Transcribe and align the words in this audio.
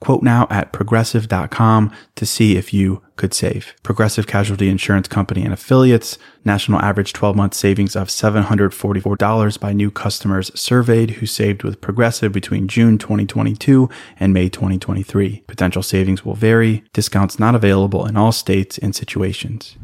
Quote 0.00 0.22
now 0.22 0.46
at 0.50 0.72
progressive.com 0.72 1.92
to 2.16 2.26
see 2.26 2.56
if 2.56 2.72
you 2.74 3.02
could 3.16 3.32
save. 3.32 3.74
Progressive 3.82 4.26
Casualty 4.26 4.68
Insurance 4.68 5.08
Company 5.08 5.42
and 5.42 5.52
affiliates. 5.52 6.18
National 6.44 6.80
average 6.80 7.12
12 7.12 7.34
month 7.34 7.54
savings 7.54 7.96
of 7.96 8.08
$744 8.08 9.60
by 9.60 9.72
new 9.72 9.90
customers 9.90 10.50
surveyed 10.54 11.12
who 11.12 11.26
saved 11.26 11.62
with 11.62 11.80
Progressive 11.80 12.32
between 12.32 12.68
June 12.68 12.98
2022 12.98 13.88
and 14.20 14.34
May 14.34 14.48
2023. 14.48 15.44
Potential 15.46 15.82
savings 15.82 16.24
will 16.24 16.34
vary. 16.34 16.84
Discounts 16.92 17.38
not 17.38 17.54
available 17.54 18.06
in 18.06 18.16
all 18.16 18.32
states 18.32 18.78
and 18.78 18.94
situations. 18.94 19.76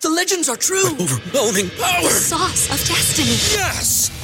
The 0.00 0.10
legends 0.10 0.48
are 0.48 0.56
true. 0.56 0.90
Overwhelming 1.00 1.70
power! 1.70 2.02
The 2.02 2.10
sauce 2.10 2.66
of 2.66 2.86
destiny. 2.86 3.38
Yes! 3.58 4.23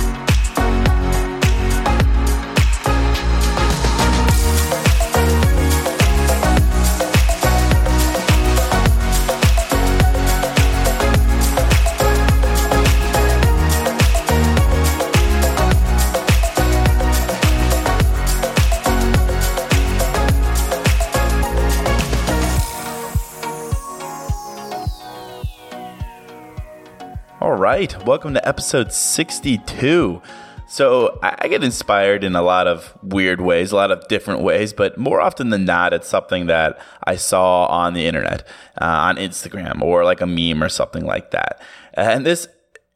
Right, 27.81 28.05
welcome 28.05 28.35
to 28.35 28.47
episode 28.47 28.93
62. 28.93 30.21
So, 30.67 31.17
I 31.23 31.47
get 31.47 31.63
inspired 31.63 32.23
in 32.23 32.35
a 32.35 32.43
lot 32.43 32.67
of 32.67 32.95
weird 33.01 33.41
ways, 33.41 33.71
a 33.71 33.75
lot 33.75 33.89
of 33.89 34.07
different 34.07 34.41
ways, 34.41 34.71
but 34.71 34.99
more 34.99 35.19
often 35.19 35.49
than 35.49 35.65
not, 35.65 35.91
it's 35.91 36.07
something 36.07 36.45
that 36.45 36.79
I 37.05 37.15
saw 37.15 37.65
on 37.65 37.95
the 37.95 38.05
internet, 38.05 38.47
uh, 38.79 38.85
on 38.85 39.15
Instagram, 39.15 39.81
or 39.81 40.05
like 40.05 40.21
a 40.21 40.27
meme 40.27 40.61
or 40.61 40.69
something 40.69 41.03
like 41.03 41.31
that. 41.31 41.59
And 41.95 42.23
this 42.23 42.47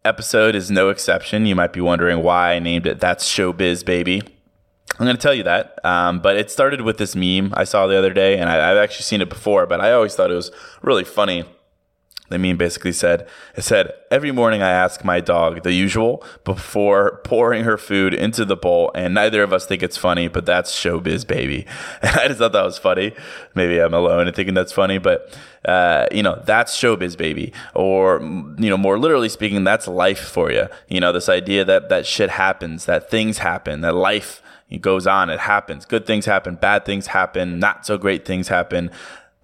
episode 0.03 0.53
is 0.53 0.69
no 0.69 0.89
exception. 0.89 1.47
You 1.47 1.55
might 1.55 1.73
be 1.73 1.81
wondering 1.81 2.21
why 2.21 2.53
I 2.53 2.59
named 2.59 2.85
it 2.85 2.99
That's 2.99 3.27
Showbiz 3.27 3.83
Baby. 3.83 4.21
I'm 4.99 5.05
going 5.07 5.17
to 5.17 5.21
tell 5.21 5.33
you 5.33 5.43
that. 5.43 5.83
Um, 5.83 6.19
but 6.19 6.37
it 6.37 6.51
started 6.51 6.81
with 6.81 6.99
this 6.99 7.15
meme 7.15 7.55
I 7.57 7.63
saw 7.63 7.87
the 7.87 7.97
other 7.97 8.13
day, 8.13 8.37
and 8.37 8.51
I, 8.51 8.69
I've 8.71 8.77
actually 8.77 9.05
seen 9.05 9.21
it 9.21 9.29
before, 9.29 9.65
but 9.65 9.81
I 9.81 9.93
always 9.93 10.13
thought 10.13 10.29
it 10.29 10.35
was 10.35 10.51
really 10.83 11.03
funny. 11.03 11.43
The 12.29 12.39
meme 12.39 12.57
basically 12.57 12.91
said, 12.91 13.27
it 13.55 13.61
said, 13.61 13.93
every 14.09 14.31
morning 14.31 14.63
I 14.63 14.71
ask 14.71 15.03
my 15.03 15.19
dog 15.19 15.61
the 15.61 15.73
usual 15.73 16.23
before 16.43 17.21
pouring 17.23 17.65
her 17.65 17.77
food 17.77 18.15
into 18.15 18.45
the 18.45 18.55
bowl, 18.55 18.91
and 18.95 19.13
neither 19.13 19.43
of 19.43 19.53
us 19.53 19.67
think 19.67 19.83
it's 19.83 19.97
funny, 19.97 20.27
but 20.27 20.45
that's 20.45 20.73
showbiz, 20.73 21.25
baby. 21.25 21.65
And 22.01 22.17
I 22.17 22.27
just 22.27 22.39
thought 22.39 22.53
that 22.53 22.63
was 22.63 22.77
funny. 22.77 23.13
Maybe 23.53 23.79
I'm 23.79 23.93
alone 23.93 24.27
in 24.27 24.33
thinking 24.33 24.53
that's 24.55 24.71
funny, 24.71 24.97
but, 24.97 25.37
uh, 25.65 26.07
you 26.11 26.23
know, 26.23 26.41
that's 26.45 26.75
showbiz, 26.75 27.15
baby. 27.15 27.53
Or, 27.73 28.19
you 28.21 28.69
know, 28.69 28.77
more 28.77 28.97
literally 28.97 29.29
speaking, 29.29 29.63
that's 29.63 29.87
life 29.87 30.19
for 30.19 30.51
you. 30.51 30.67
You 30.87 30.99
know, 30.99 31.11
this 31.11 31.29
idea 31.29 31.63
that 31.65 31.89
that 31.89 32.05
shit 32.05 32.31
happens, 32.31 32.85
that 32.85 33.09
things 33.09 33.39
happen, 33.39 33.81
that 33.81 33.93
life 33.93 34.41
goes 34.81 35.05
on, 35.05 35.29
it 35.29 35.39
happens. 35.39 35.85
Good 35.85 36.07
things 36.07 36.25
happen, 36.25 36.55
bad 36.55 36.85
things 36.85 37.07
happen, 37.07 37.59
not 37.59 37.85
so 37.85 37.97
great 37.97 38.25
things 38.25 38.47
happen 38.47 38.89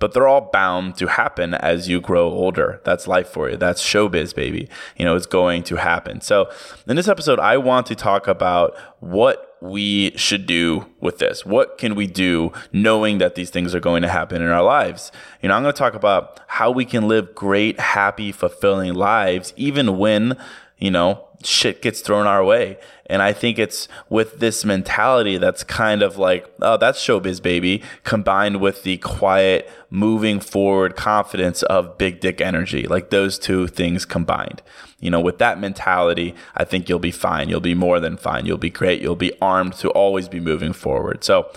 but 0.02 0.14
they're 0.14 0.28
all 0.28 0.50
bound 0.52 0.98
to 0.98 1.06
happen 1.06 1.54
as 1.54 1.88
you 1.88 2.02
grow 2.02 2.28
older. 2.28 2.82
That's 2.84 3.08
life 3.08 3.30
for 3.30 3.52
you. 3.52 3.56
That's 3.56 3.82
showbiz, 3.82 4.36
baby. 4.36 4.68
You 4.98 5.06
know, 5.06 5.16
it's 5.16 5.28
going 5.28 5.62
to 5.64 5.76
happen. 5.76 6.22
So, 6.22 6.52
in 6.88 6.96
this 6.96 7.08
episode, 7.08 7.40
I 7.40 7.58
want 7.58 7.86
to 7.86 7.96
talk 7.96 8.28
about 8.28 8.76
what 9.00 9.56
we 9.62 10.18
should 10.18 10.48
do 10.48 10.88
with 11.00 11.20
this. 11.20 11.46
What 11.46 11.78
can 11.78 11.94
we 11.94 12.08
do 12.08 12.52
knowing 12.74 13.20
that 13.20 13.36
these 13.36 13.52
things 13.52 13.76
are 13.76 13.80
going 13.80 14.02
to 14.02 14.10
happen 14.10 14.42
in 14.42 14.50
our 14.50 14.64
lives? 14.64 15.12
You 15.40 15.50
know, 15.50 15.56
I'm 15.56 15.62
going 15.62 15.74
to 15.74 15.78
talk 15.78 15.94
about 15.94 16.40
how 16.48 16.72
we 16.72 16.84
can 16.84 17.08
live 17.08 17.36
great, 17.36 17.80
happy, 17.80 18.32
fulfilling 18.32 18.96
lives, 18.96 19.54
even 19.56 20.00
when, 20.00 20.36
you 20.80 20.90
know, 20.90 21.28
shit 21.44 21.82
gets 21.82 22.02
thrown 22.02 22.28
our 22.28 22.44
way. 22.44 22.78
And 23.08 23.22
I 23.22 23.34
think 23.34 23.60
it's 23.60 23.90
with 24.10 24.40
this 24.40 24.64
mentality 24.64 25.38
that's 25.38 25.66
kind 25.66 26.02
of 26.02 26.18
like, 26.18 26.50
oh, 26.62 26.78
that's 26.78 26.98
showbiz, 27.00 27.42
baby, 27.42 27.84
combined 28.06 28.62
with 28.62 28.84
the 28.84 28.98
quiet, 28.98 29.70
moving 29.90 30.40
forward 30.40 30.96
confidence 30.96 31.62
of 31.64 31.98
big 31.98 32.22
dick 32.22 32.40
energy. 32.40 32.84
Like 32.84 33.10
those 33.10 33.38
two 33.38 33.68
things 33.68 34.06
combined. 34.06 34.62
You 35.02 35.10
know, 35.10 35.20
with 35.20 35.40
that 35.40 35.60
mentality, 35.60 36.36
I 36.56 36.64
think 36.64 36.88
you'll 36.88 37.00
be 37.00 37.12
fine. 37.12 37.50
You'll 37.50 37.60
be 37.60 37.76
more 37.76 38.00
than 38.00 38.16
fine. 38.16 38.46
You'll 38.46 38.58
be 38.58 38.70
great. 38.70 39.02
You'll 39.02 39.16
be 39.16 39.34
armed 39.42 39.74
to 39.76 39.90
always 39.90 40.30
be 40.30 40.40
moving 40.40 40.72
forward. 40.72 41.24
So, 41.24 41.52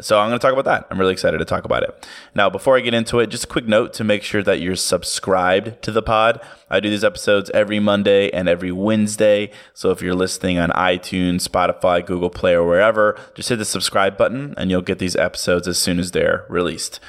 so 0.00 0.18
I'm 0.18 0.28
going 0.28 0.38
to 0.38 0.42
talk 0.42 0.52
about 0.52 0.64
that. 0.66 0.86
I'm 0.90 0.98
really 0.98 1.12
excited 1.12 1.38
to 1.38 1.44
talk 1.44 1.64
about 1.64 1.82
it. 1.82 2.06
Now, 2.34 2.48
before 2.48 2.76
I 2.76 2.80
get 2.80 2.94
into 2.94 3.18
it, 3.18 3.28
just 3.28 3.44
a 3.44 3.48
quick 3.48 3.66
note 3.66 3.92
to 3.94 4.04
make 4.04 4.22
sure 4.22 4.42
that 4.42 4.60
you're 4.60 4.76
subscribed 4.76 5.82
to 5.82 5.90
the 5.90 6.02
pod. 6.02 6.40
I 6.70 6.80
do 6.80 6.88
these 6.88 7.04
episodes 7.04 7.50
every 7.50 7.80
Monday 7.80 8.30
and 8.30 8.48
every 8.48 8.70
Wednesday. 8.70 9.50
So 9.74 9.90
if 9.90 10.00
you're 10.00 10.14
listening 10.14 10.58
on 10.58 10.70
iTunes, 10.70 11.48
Spotify, 11.48 12.04
Google 12.04 12.30
Play, 12.30 12.54
or 12.54 12.66
wherever, 12.66 13.18
just 13.34 13.48
hit 13.48 13.56
the 13.56 13.64
subscribe 13.64 14.16
button 14.16 14.54
and 14.56 14.70
you'll 14.70 14.82
get 14.82 14.98
these 14.98 15.16
episodes 15.16 15.66
as 15.66 15.78
soon 15.78 15.98
as 15.98 16.12
they're 16.12 16.46
released. 16.48 17.00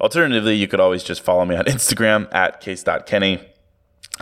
Alternatively, 0.00 0.54
you 0.54 0.68
could 0.68 0.80
always 0.80 1.02
just 1.02 1.22
follow 1.22 1.44
me 1.44 1.56
on 1.56 1.64
Instagram 1.66 2.32
at 2.32 2.60
case.kenny. 2.60 3.40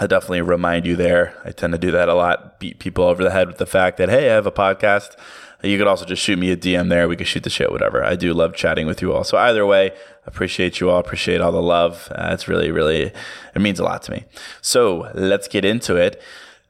I 0.00 0.06
definitely 0.06 0.42
remind 0.42 0.86
you 0.86 0.96
there. 0.96 1.34
I 1.44 1.50
tend 1.50 1.72
to 1.72 1.78
do 1.78 1.90
that 1.90 2.08
a 2.08 2.14
lot, 2.14 2.60
beat 2.60 2.78
people 2.78 3.04
over 3.04 3.24
the 3.24 3.30
head 3.30 3.48
with 3.48 3.58
the 3.58 3.66
fact 3.66 3.96
that, 3.96 4.08
hey, 4.08 4.30
I 4.30 4.34
have 4.34 4.46
a 4.46 4.52
podcast. 4.52 5.16
You 5.62 5.76
could 5.76 5.88
also 5.88 6.04
just 6.04 6.22
shoot 6.22 6.38
me 6.38 6.52
a 6.52 6.56
DM 6.56 6.88
there. 6.88 7.08
We 7.08 7.16
could 7.16 7.26
shoot 7.26 7.42
the 7.42 7.50
shit, 7.50 7.72
whatever. 7.72 8.04
I 8.04 8.14
do 8.14 8.32
love 8.32 8.54
chatting 8.54 8.86
with 8.86 9.02
you 9.02 9.12
all. 9.12 9.24
So 9.24 9.36
either 9.36 9.66
way, 9.66 9.92
appreciate 10.24 10.78
you 10.78 10.88
all. 10.88 11.00
Appreciate 11.00 11.40
all 11.40 11.50
the 11.50 11.62
love. 11.62 12.08
Uh, 12.12 12.30
it's 12.32 12.46
really, 12.46 12.70
really, 12.70 13.12
it 13.54 13.60
means 13.60 13.80
a 13.80 13.84
lot 13.84 14.02
to 14.04 14.12
me. 14.12 14.24
So 14.62 15.10
let's 15.14 15.48
get 15.48 15.64
into 15.64 15.96
it. 15.96 16.22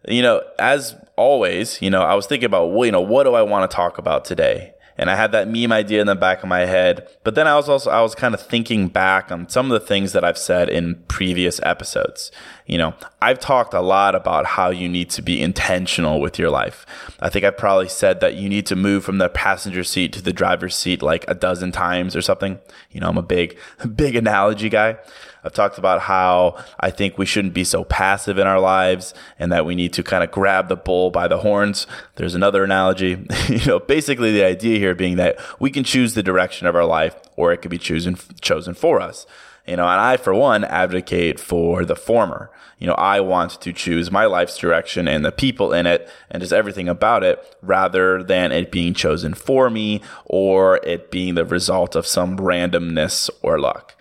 You 0.08 0.22
know, 0.22 0.42
as 0.58 0.96
always, 1.16 1.82
you 1.82 1.90
know, 1.90 2.00
I 2.00 2.14
was 2.14 2.26
thinking 2.26 2.46
about, 2.46 2.72
well, 2.72 2.86
you 2.86 2.92
know, 2.92 3.02
what 3.02 3.24
do 3.24 3.34
I 3.34 3.42
want 3.42 3.70
to 3.70 3.74
talk 3.74 3.98
about 3.98 4.24
today? 4.24 4.72
and 4.98 5.08
I 5.08 5.14
had 5.14 5.30
that 5.32 5.48
meme 5.48 5.70
idea 5.72 6.00
in 6.00 6.08
the 6.08 6.16
back 6.16 6.42
of 6.42 6.48
my 6.48 6.60
head. 6.66 7.08
But 7.22 7.36
then 7.36 7.46
I 7.46 7.54
was 7.54 7.68
also 7.68 7.88
I 7.88 8.02
was 8.02 8.16
kind 8.16 8.34
of 8.34 8.42
thinking 8.42 8.88
back 8.88 9.30
on 9.30 9.48
some 9.48 9.70
of 9.70 9.80
the 9.80 9.86
things 9.86 10.12
that 10.12 10.24
I've 10.24 10.36
said 10.36 10.68
in 10.68 10.96
previous 11.06 11.60
episodes. 11.62 12.32
You 12.68 12.76
know, 12.76 12.94
I've 13.22 13.40
talked 13.40 13.72
a 13.72 13.80
lot 13.80 14.14
about 14.14 14.44
how 14.44 14.68
you 14.68 14.90
need 14.90 15.08
to 15.10 15.22
be 15.22 15.40
intentional 15.40 16.20
with 16.20 16.38
your 16.38 16.50
life. 16.50 16.84
I 17.18 17.30
think 17.30 17.46
I 17.46 17.50
probably 17.50 17.88
said 17.88 18.20
that 18.20 18.34
you 18.34 18.46
need 18.50 18.66
to 18.66 18.76
move 18.76 19.04
from 19.04 19.16
the 19.16 19.30
passenger 19.30 19.82
seat 19.82 20.12
to 20.12 20.22
the 20.22 20.34
driver's 20.34 20.76
seat 20.76 21.00
like 21.00 21.24
a 21.26 21.34
dozen 21.34 21.72
times 21.72 22.14
or 22.14 22.20
something. 22.20 22.58
You 22.90 23.00
know, 23.00 23.08
I'm 23.08 23.16
a 23.16 23.22
big 23.22 23.58
big 23.96 24.16
analogy 24.16 24.68
guy. 24.68 24.98
I've 25.42 25.54
talked 25.54 25.78
about 25.78 26.02
how 26.02 26.62
I 26.78 26.90
think 26.90 27.16
we 27.16 27.24
shouldn't 27.24 27.54
be 27.54 27.64
so 27.64 27.84
passive 27.84 28.36
in 28.36 28.46
our 28.46 28.60
lives 28.60 29.14
and 29.38 29.50
that 29.50 29.64
we 29.64 29.74
need 29.74 29.94
to 29.94 30.02
kind 30.02 30.22
of 30.22 30.30
grab 30.30 30.68
the 30.68 30.76
bull 30.76 31.10
by 31.10 31.26
the 31.26 31.38
horns. 31.38 31.86
There's 32.16 32.34
another 32.34 32.64
analogy. 32.64 33.24
you 33.48 33.64
know, 33.64 33.78
basically 33.78 34.32
the 34.32 34.44
idea 34.44 34.78
here 34.78 34.94
being 34.94 35.16
that 35.16 35.38
we 35.58 35.70
can 35.70 35.84
choose 35.84 36.12
the 36.12 36.22
direction 36.22 36.66
of 36.66 36.76
our 36.76 36.84
life 36.84 37.16
or 37.36 37.50
it 37.50 37.62
could 37.62 37.70
be 37.70 37.78
chosen 37.78 38.16
chosen 38.42 38.74
for 38.74 39.00
us. 39.00 39.26
You 39.68 39.76
know, 39.76 39.86
and 39.86 40.00
I, 40.00 40.16
for 40.16 40.32
one, 40.32 40.64
advocate 40.64 41.38
for 41.38 41.84
the 41.84 41.94
former. 41.94 42.50
You 42.78 42.86
know, 42.86 42.94
I 42.94 43.20
want 43.20 43.60
to 43.60 43.70
choose 43.70 44.10
my 44.10 44.24
life's 44.24 44.56
direction 44.56 45.06
and 45.06 45.22
the 45.22 45.30
people 45.30 45.74
in 45.74 45.84
it 45.84 46.08
and 46.30 46.40
just 46.40 46.54
everything 46.54 46.88
about 46.88 47.22
it 47.22 47.54
rather 47.60 48.22
than 48.22 48.50
it 48.50 48.72
being 48.72 48.94
chosen 48.94 49.34
for 49.34 49.68
me 49.68 50.00
or 50.24 50.78
it 50.84 51.10
being 51.10 51.34
the 51.34 51.44
result 51.44 51.94
of 51.94 52.06
some 52.06 52.38
randomness 52.38 53.28
or 53.42 53.60
luck. 53.60 53.94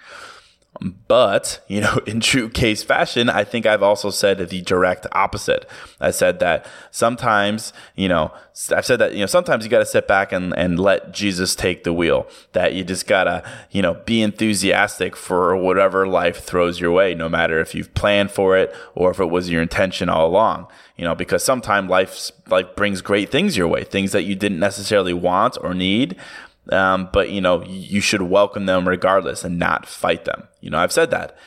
But, 0.80 1.64
you 1.68 1.82
know, 1.82 2.00
in 2.08 2.20
true 2.20 2.50
case 2.50 2.84
fashion, 2.84 3.30
I 3.30 3.44
think 3.44 3.66
I've 3.66 3.84
also 3.84 4.10
said 4.10 4.38
the 4.38 4.62
direct 4.62 5.08
opposite. 5.12 5.68
I 6.00 6.12
said 6.12 6.40
that 6.40 6.66
sometimes, 6.92 7.74
you 7.96 8.08
know, 8.08 8.32
I've 8.76 8.86
said 8.86 9.00
that, 9.00 9.14
you 9.14 9.20
know, 9.20 9.26
sometimes 9.28 9.64
you 9.64 9.70
got 9.70 9.80
to 9.80 9.86
sit 9.86 10.08
back 10.08 10.32
and, 10.32 10.56
and 10.58 10.80
let 10.80 11.12
Jesus 11.12 11.56
take 11.56 11.84
the 11.84 11.94
wheel, 11.94 12.28
that 12.54 12.74
you 12.74 12.84
just 12.84 13.08
got 13.08 13.26
to, 13.26 13.44
you 13.72 13.82
know, 13.82 13.96
be 14.06 14.22
enthusiastic 14.22 15.16
for 15.16 15.56
whatever 15.56 16.08
life 16.08 16.44
throws 16.44 16.80
your 16.80 16.92
way, 16.92 17.14
no 17.14 17.30
matter 17.30 17.60
if 17.60 17.74
you've 17.76 17.94
planned 17.94 18.32
for 18.32 18.58
it 18.58 18.76
or 18.96 19.12
if 19.12 19.20
it 19.20 19.30
was 19.30 19.50
your 19.50 19.62
intention 19.62 20.10
all 20.10 20.28
along, 20.28 20.68
you 20.96 21.04
know, 21.04 21.16
because 21.16 21.44
sometimes 21.44 21.90
life, 21.90 22.32
life 22.50 22.76
brings 22.76 23.02
great 23.02 23.32
things 23.32 23.58
your 23.58 23.68
way, 23.68 23.84
things 23.84 24.12
that 24.12 24.24
you 24.24 24.36
didn't 24.36 24.60
necessarily 24.60 25.14
want 25.14 25.58
or 25.62 25.74
need. 25.74 26.16
Um, 26.72 27.10
but 27.12 27.30
you 27.30 27.42
know, 27.42 27.64
you 27.64 28.02
should 28.02 28.22
welcome 28.22 28.66
them 28.66 28.88
regardless 28.88 29.44
and 29.44 29.58
not 29.58 29.86
fight 29.86 30.26
them. 30.26 30.48
You 30.62 30.70
know, 30.70 30.78
I've 30.78 30.92
said 30.92 31.12
that. 31.12 31.38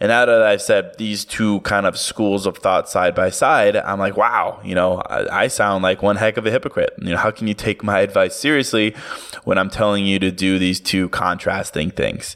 And 0.00 0.08
now 0.08 0.26
that 0.26 0.42
I've 0.42 0.60
said 0.60 0.98
these 0.98 1.24
two 1.24 1.60
kind 1.60 1.86
of 1.86 1.96
schools 1.96 2.46
of 2.46 2.58
thought 2.58 2.88
side 2.88 3.14
by 3.14 3.30
side, 3.30 3.76
I'm 3.76 4.00
like, 4.00 4.16
wow, 4.16 4.60
you 4.64 4.74
know, 4.74 4.96
I, 4.98 5.44
I, 5.44 5.46
sound 5.46 5.84
like 5.84 6.02
one 6.02 6.16
heck 6.16 6.36
of 6.36 6.44
a 6.46 6.50
hypocrite. 6.50 6.94
You 7.00 7.10
know, 7.10 7.16
how 7.16 7.30
can 7.30 7.46
you 7.46 7.54
take 7.54 7.84
my 7.84 8.00
advice 8.00 8.34
seriously 8.34 8.94
when 9.44 9.56
I'm 9.56 9.70
telling 9.70 10.04
you 10.04 10.18
to 10.18 10.32
do 10.32 10.58
these 10.58 10.80
two 10.80 11.08
contrasting 11.10 11.90
things? 11.90 12.34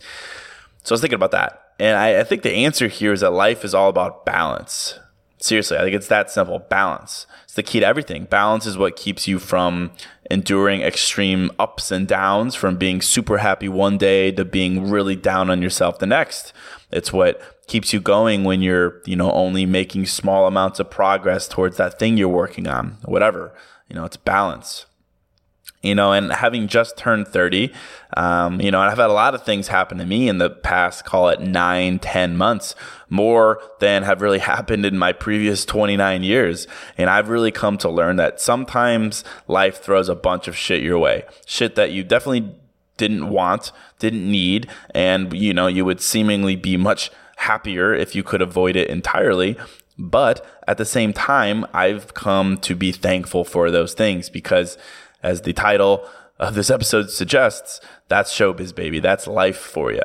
So 0.84 0.92
I 0.92 0.94
was 0.94 1.00
thinking 1.00 1.16
about 1.16 1.32
that. 1.32 1.72
And 1.80 1.96
I, 1.96 2.20
I 2.20 2.24
think 2.24 2.42
the 2.42 2.54
answer 2.54 2.86
here 2.86 3.12
is 3.12 3.20
that 3.20 3.32
life 3.32 3.64
is 3.64 3.74
all 3.74 3.88
about 3.88 4.24
balance. 4.24 4.98
Seriously, 5.40 5.78
I 5.78 5.82
think 5.82 5.94
it's 5.94 6.08
that 6.08 6.30
simple 6.30 6.58
balance. 6.58 7.26
It's 7.44 7.54
the 7.54 7.62
key 7.62 7.80
to 7.80 7.86
everything. 7.86 8.24
Balance 8.24 8.66
is 8.66 8.76
what 8.76 8.96
keeps 8.96 9.28
you 9.28 9.38
from 9.38 9.92
enduring 10.30 10.82
extreme 10.82 11.50
ups 11.60 11.92
and 11.92 12.08
downs 12.08 12.56
from 12.56 12.76
being 12.76 13.00
super 13.00 13.38
happy 13.38 13.68
one 13.68 13.98
day 13.98 14.32
to 14.32 14.44
being 14.44 14.90
really 14.90 15.14
down 15.14 15.48
on 15.48 15.62
yourself 15.62 16.00
the 16.00 16.06
next. 16.06 16.52
It's 16.90 17.12
what 17.12 17.40
keeps 17.68 17.92
you 17.92 18.00
going 18.00 18.42
when 18.42 18.62
you're, 18.62 19.00
you 19.06 19.14
know, 19.14 19.30
only 19.30 19.64
making 19.64 20.06
small 20.06 20.46
amounts 20.48 20.80
of 20.80 20.90
progress 20.90 21.46
towards 21.46 21.76
that 21.76 22.00
thing 22.00 22.16
you're 22.16 22.28
working 22.28 22.66
on, 22.66 22.98
whatever. 23.04 23.54
You 23.88 23.94
know, 23.94 24.04
it's 24.04 24.16
balance 24.16 24.86
you 25.82 25.94
know, 25.94 26.12
and 26.12 26.32
having 26.32 26.66
just 26.66 26.96
turned 26.96 27.28
30, 27.28 27.72
um, 28.16 28.60
you 28.60 28.70
know, 28.70 28.80
I've 28.80 28.98
had 28.98 29.10
a 29.10 29.12
lot 29.12 29.34
of 29.34 29.44
things 29.44 29.68
happen 29.68 29.98
to 29.98 30.04
me 30.04 30.28
in 30.28 30.38
the 30.38 30.50
past, 30.50 31.04
call 31.04 31.28
it 31.28 31.40
nine, 31.40 31.98
10 31.98 32.36
months, 32.36 32.74
more 33.08 33.60
than 33.78 34.02
have 34.02 34.20
really 34.20 34.38
happened 34.54 34.84
in 34.84 34.98
my 34.98 35.12
previous 35.12 35.64
29 35.64 36.22
years. 36.22 36.66
And 36.96 37.08
I've 37.08 37.28
really 37.28 37.52
come 37.52 37.78
to 37.78 37.88
learn 37.88 38.16
that 38.16 38.40
sometimes 38.40 39.22
life 39.46 39.80
throws 39.82 40.08
a 40.08 40.14
bunch 40.14 40.48
of 40.48 40.56
shit 40.56 40.82
your 40.82 40.98
way, 40.98 41.24
shit 41.46 41.76
that 41.76 41.92
you 41.92 42.02
definitely 42.02 42.54
didn't 42.96 43.28
want, 43.28 43.70
didn't 44.00 44.28
need, 44.28 44.68
and, 44.90 45.32
you 45.32 45.54
know, 45.54 45.68
you 45.68 45.84
would 45.84 46.00
seemingly 46.00 46.56
be 46.56 46.76
much 46.76 47.12
happier 47.36 47.94
if 47.94 48.16
you 48.16 48.24
could 48.24 48.42
avoid 48.42 48.74
it 48.74 48.90
entirely. 48.90 49.56
But 49.96 50.44
at 50.66 50.78
the 50.78 50.84
same 50.84 51.12
time, 51.12 51.64
I've 51.72 52.14
come 52.14 52.58
to 52.58 52.74
be 52.74 52.92
thankful 52.92 53.44
for 53.44 53.70
those 53.70 53.94
things 53.94 54.28
because 54.28 54.78
as 55.22 55.42
the 55.42 55.52
title 55.52 56.08
of 56.38 56.54
this 56.54 56.70
episode 56.70 57.10
suggests, 57.10 57.80
that's 58.08 58.32
showbiz, 58.32 58.74
baby. 58.74 59.00
That's 59.00 59.26
life 59.26 59.58
for 59.58 59.92
you. 59.92 60.02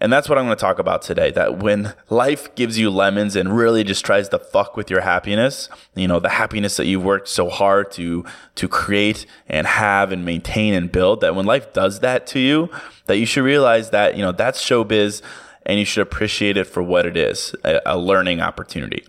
And 0.00 0.12
that's 0.12 0.28
what 0.28 0.38
I'm 0.38 0.44
going 0.44 0.56
to 0.56 0.60
talk 0.60 0.78
about 0.78 1.02
today. 1.02 1.32
That 1.32 1.58
when 1.58 1.94
life 2.08 2.54
gives 2.54 2.78
you 2.78 2.88
lemons 2.88 3.34
and 3.34 3.56
really 3.56 3.82
just 3.82 4.04
tries 4.04 4.28
to 4.28 4.38
fuck 4.38 4.76
with 4.76 4.90
your 4.90 5.00
happiness, 5.00 5.68
you 5.96 6.06
know, 6.06 6.20
the 6.20 6.28
happiness 6.28 6.76
that 6.76 6.86
you've 6.86 7.02
worked 7.02 7.28
so 7.28 7.48
hard 7.48 7.90
to, 7.92 8.24
to 8.54 8.68
create 8.68 9.26
and 9.48 9.66
have 9.66 10.12
and 10.12 10.24
maintain 10.24 10.74
and 10.74 10.92
build, 10.92 11.20
that 11.22 11.34
when 11.34 11.46
life 11.46 11.72
does 11.72 12.00
that 12.00 12.26
to 12.28 12.38
you, 12.38 12.70
that 13.06 13.18
you 13.18 13.26
should 13.26 13.42
realize 13.42 13.90
that, 13.90 14.16
you 14.16 14.22
know, 14.22 14.32
that's 14.32 14.64
showbiz 14.64 15.20
and 15.66 15.78
you 15.80 15.84
should 15.84 16.02
appreciate 16.02 16.56
it 16.56 16.64
for 16.64 16.82
what 16.82 17.04
it 17.04 17.16
is, 17.16 17.54
a, 17.64 17.80
a 17.84 17.98
learning 17.98 18.40
opportunity. 18.40 19.04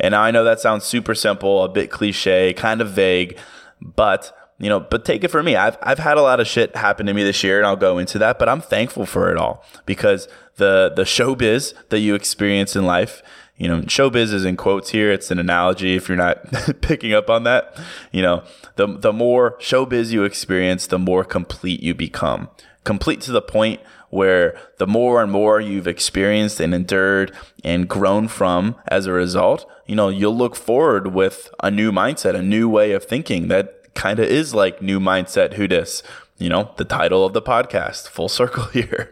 And 0.00 0.14
I 0.14 0.30
know 0.30 0.42
that 0.44 0.60
sounds 0.60 0.84
super 0.84 1.14
simple, 1.14 1.62
a 1.62 1.68
bit 1.68 1.90
cliche, 1.90 2.52
kind 2.52 2.80
of 2.80 2.90
vague, 2.90 3.38
but 3.80 4.36
you 4.58 4.68
know, 4.68 4.80
but 4.80 5.04
take 5.04 5.22
it 5.22 5.28
from 5.28 5.46
me. 5.46 5.54
I've, 5.54 5.76
I've 5.82 5.98
had 5.98 6.16
a 6.16 6.22
lot 6.22 6.40
of 6.40 6.46
shit 6.46 6.74
happen 6.76 7.06
to 7.06 7.14
me 7.14 7.22
this 7.22 7.42
year 7.44 7.58
and 7.58 7.66
I'll 7.66 7.76
go 7.76 7.98
into 7.98 8.18
that, 8.18 8.38
but 8.38 8.48
I'm 8.48 8.60
thankful 8.60 9.04
for 9.04 9.30
it 9.30 9.36
all 9.36 9.64
because 9.84 10.28
the, 10.56 10.92
the 10.94 11.02
showbiz 11.02 11.74
that 11.90 12.00
you 12.00 12.14
experience 12.14 12.74
in 12.74 12.86
life, 12.86 13.22
you 13.56 13.68
know, 13.68 13.82
showbiz 13.82 14.32
is 14.32 14.44
in 14.44 14.56
quotes 14.56 14.90
here. 14.90 15.12
It's 15.12 15.30
an 15.30 15.38
analogy 15.38 15.94
if 15.94 16.08
you're 16.08 16.16
not 16.16 16.50
picking 16.80 17.12
up 17.12 17.28
on 17.28 17.44
that. 17.44 17.78
You 18.12 18.22
know, 18.22 18.44
the, 18.76 18.86
the 18.86 19.12
more 19.12 19.58
showbiz 19.58 20.10
you 20.10 20.24
experience, 20.24 20.86
the 20.86 20.98
more 20.98 21.24
complete 21.24 21.82
you 21.82 21.94
become. 21.94 22.48
Complete 22.84 23.20
to 23.22 23.32
the 23.32 23.42
point 23.42 23.80
where 24.10 24.56
the 24.78 24.86
more 24.86 25.22
and 25.22 25.32
more 25.32 25.60
you've 25.60 25.88
experienced 25.88 26.60
and 26.60 26.72
endured 26.72 27.34
and 27.64 27.88
grown 27.88 28.28
from 28.28 28.76
as 28.88 29.06
a 29.06 29.12
result, 29.12 29.68
you 29.86 29.96
know, 29.96 30.08
you'll 30.08 30.36
look 30.36 30.56
forward 30.56 31.08
with 31.08 31.50
a 31.62 31.70
new 31.70 31.92
mindset, 31.92 32.34
a 32.34 32.42
new 32.42 32.68
way 32.68 32.92
of 32.92 33.04
thinking 33.04 33.48
that 33.48 33.75
kind 33.96 34.20
of 34.20 34.26
is 34.26 34.54
like 34.54 34.80
new 34.80 35.00
mindset 35.00 35.54
who 35.54 35.66
dis 35.66 36.02
you 36.38 36.48
know 36.48 36.70
the 36.76 36.84
title 36.84 37.24
of 37.24 37.32
the 37.32 37.42
podcast 37.42 38.08
full 38.08 38.28
circle 38.40 38.64
here. 38.66 39.10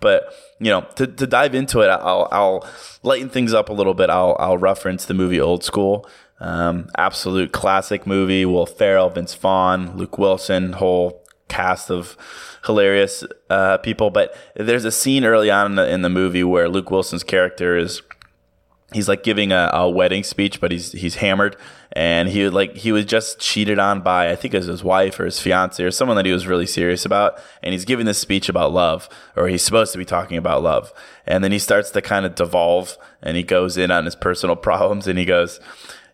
But 0.00 0.32
you 0.60 0.70
know 0.70 0.82
to, 0.96 1.06
to 1.06 1.26
dive 1.26 1.54
into 1.54 1.80
it 1.80 1.88
I'll, 1.88 2.28
I'll 2.30 2.68
lighten 3.02 3.30
things 3.30 3.52
up 3.52 3.68
a 3.68 3.72
little 3.72 3.94
bit. 3.94 4.10
I'll, 4.10 4.36
I'll 4.38 4.58
reference 4.58 5.04
the 5.04 5.14
movie 5.14 5.40
old 5.40 5.64
school. 5.64 6.08
Um, 6.40 6.88
absolute 6.96 7.50
classic 7.50 8.06
movie. 8.06 8.44
Will 8.44 8.66
ferrell 8.66 9.10
vince 9.10 9.34
vaughn 9.34 9.96
luke 9.96 10.18
wilson 10.18 10.74
whole 10.74 11.24
cast 11.48 11.90
of 11.90 12.16
hilarious 12.66 13.24
uh, 13.50 13.78
people. 13.78 14.10
But 14.10 14.36
there's 14.54 14.84
a 14.84 14.92
scene 14.92 15.24
early 15.24 15.50
on 15.50 15.72
in 15.72 15.76
the, 15.76 15.88
in 15.88 16.02
the 16.02 16.10
movie 16.10 16.44
where 16.44 16.68
luke 16.68 16.90
wilson's 16.90 17.24
character 17.24 17.76
is 17.76 18.02
he's 18.92 19.08
like 19.08 19.22
giving 19.22 19.52
a, 19.52 19.70
a, 19.72 19.90
wedding 19.90 20.22
speech, 20.22 20.60
but 20.60 20.72
he's 20.72 20.92
he's 20.92 21.16
hammered, 21.16 21.56
and 21.92 22.28
he 22.28 22.48
like 22.48 22.76
he 22.76 22.92
was 22.92 23.04
just 23.04 23.38
cheated 23.38 23.78
on 23.78 24.00
by 24.00 24.30
I 24.30 24.36
think 24.36 24.54
it 24.54 24.58
was 24.58 24.66
his 24.66 24.84
wife 24.84 25.20
or 25.20 25.24
his 25.24 25.40
fiance 25.40 25.82
or 25.82 25.90
someone 25.90 26.16
that 26.16 26.26
he 26.26 26.32
was 26.32 26.46
really 26.46 26.66
serious 26.66 27.04
about, 27.04 27.40
and 27.62 27.72
he's 27.72 27.84
giving 27.84 28.06
this 28.06 28.18
speech 28.18 28.48
about 28.48 28.72
love, 28.72 29.08
or 29.36 29.48
he's 29.48 29.62
supposed 29.62 29.92
to 29.92 29.98
be 29.98 30.04
talking 30.04 30.38
about 30.38 30.62
love, 30.62 30.92
and 31.26 31.44
then 31.44 31.52
he 31.52 31.58
starts 31.58 31.90
to 31.90 32.02
kind 32.02 32.24
of 32.24 32.34
devolve, 32.34 32.96
and 33.22 33.36
he 33.36 33.42
goes 33.42 33.76
in 33.76 33.90
on 33.90 34.04
his 34.04 34.16
personal 34.16 34.56
problems, 34.68 35.06
and 35.06 35.18
he 35.18 35.24
goes 35.24 35.60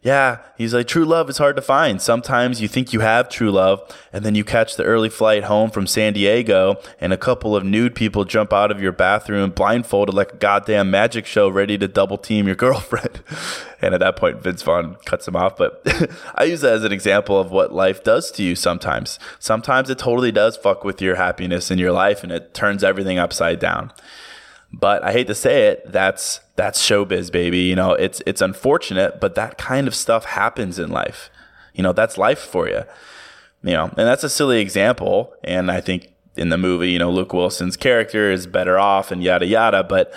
yeah, 0.05 0.41
he's 0.59 0.75
like, 0.75 0.87
true 0.87 1.06
love 1.06 1.31
is 1.31 1.39
hard 1.39 1.56
to 1.56 1.62
find. 1.62 2.01
Sometimes 2.01 2.61
you 2.61 2.69
think 2.69 2.93
you 2.93 3.01
have 3.01 3.31
true 3.31 3.51
love, 3.51 3.81
and 4.12 4.23
then 4.23 4.35
you 4.35 4.45
catch 4.45 4.77
the 4.77 4.85
early 4.85 5.09
flight 5.09 5.45
home 5.45 5.71
from 5.71 5.87
San 5.87 6.12
Diego, 6.12 6.78
and 7.00 7.11
a 7.14 7.17
couple 7.17 7.57
of 7.57 7.64
nude 7.64 7.95
people 7.95 8.26
jump 8.26 8.52
out 8.52 8.71
of 8.71 8.83
your 8.83 8.93
bathroom 8.93 9.50
blindfolded 9.50 10.14
like 10.14 10.35
a 10.35 10.37
goddamn 10.37 10.90
magic 10.90 11.25
show, 11.25 11.49
ready 11.49 11.78
to 11.78 11.88
double 11.88 12.19
team 12.19 12.47
your 12.47 12.55
girlfriend. 12.64 13.23
and 13.81 13.95
at 13.95 14.00
that 14.00 14.17
point, 14.17 14.43
Vince 14.43 14.62
Vaughn 14.62 14.97
cuts 15.07 15.26
him 15.26 15.37
off. 15.37 15.57
But 15.57 15.81
I 16.35 16.45
use 16.45 16.61
that 16.61 16.75
as 16.75 16.85
an 16.85 16.93
example 16.93 17.40
of 17.40 17.50
what 17.50 17.73
life 17.73 18.05
does 18.05 18.31
to 18.33 18.43
you 18.43 18.57
sometimes. 18.57 19.19
Sometimes 19.38 19.88
it 19.88 19.99
totally 19.99 20.33
does 20.33 20.59
fuck 20.59 20.85
with 20.85 21.00
your 21.00 21.14
happiness 21.14 21.71
in 21.71 21.78
your 21.78 21.93
life, 21.93 22.23
and 22.23 22.31
it 22.31 22.52
turns 22.52 22.85
everything 22.85 23.19
upside 23.19 23.59
down. 23.59 23.90
But 24.81 25.04
I 25.04 25.12
hate 25.12 25.28
to 25.28 25.35
say 25.35 25.69
it, 25.69 25.93
that's 25.93 26.40
that's 26.57 26.85
showbiz, 26.85 27.31
baby. 27.31 27.61
You 27.61 27.76
know, 27.76 27.93
it's 27.93 28.23
it's 28.26 28.40
unfortunate, 28.40 29.21
but 29.21 29.35
that 29.37 29.57
kind 29.57 29.87
of 29.87 29.95
stuff 29.95 30.25
happens 30.25 30.78
in 30.78 30.90
life. 30.90 31.31
You 31.75 31.83
know, 31.83 31.93
that's 31.93 32.19
life 32.19 32.40
for 32.40 32.69
you. 32.69 32.83
You 33.62 33.73
know, 33.73 33.85
and 33.85 34.07
that's 34.07 34.25
a 34.25 34.28
silly 34.28 34.61
example. 34.61 35.35
And 35.45 35.71
I 35.71 35.81
think 35.81 36.12
in 36.37 36.49
the 36.49 36.59
movie, 36.59 36.90
you 36.90 36.99
know, 36.99 37.11
Luke 37.11 37.33
Wilson's 37.33 37.76
character 37.76 38.31
is 38.31 38.47
better 38.47 38.78
off 38.78 39.11
and 39.11 39.23
yada 39.23 39.47
yada. 39.47 39.85
But 39.85 40.12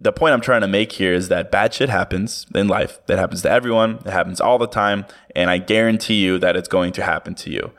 the 0.00 0.12
point 0.12 0.34
I'm 0.34 0.40
trying 0.40 0.60
to 0.62 0.68
make 0.68 0.92
here 0.92 1.14
is 1.14 1.28
that 1.28 1.50
bad 1.50 1.72
shit 1.72 1.88
happens 1.88 2.46
in 2.54 2.68
life. 2.68 2.98
That 3.06 3.18
happens 3.18 3.42
to 3.42 3.50
everyone. 3.50 4.00
It 4.04 4.10
happens 4.10 4.40
all 4.40 4.58
the 4.58 4.66
time. 4.66 5.06
And 5.34 5.48
I 5.48 5.58
guarantee 5.58 6.22
you 6.22 6.38
that 6.38 6.56
it's 6.56 6.68
going 6.68 6.92
to 6.94 7.02
happen 7.02 7.34
to 7.36 7.50
you. 7.50 7.72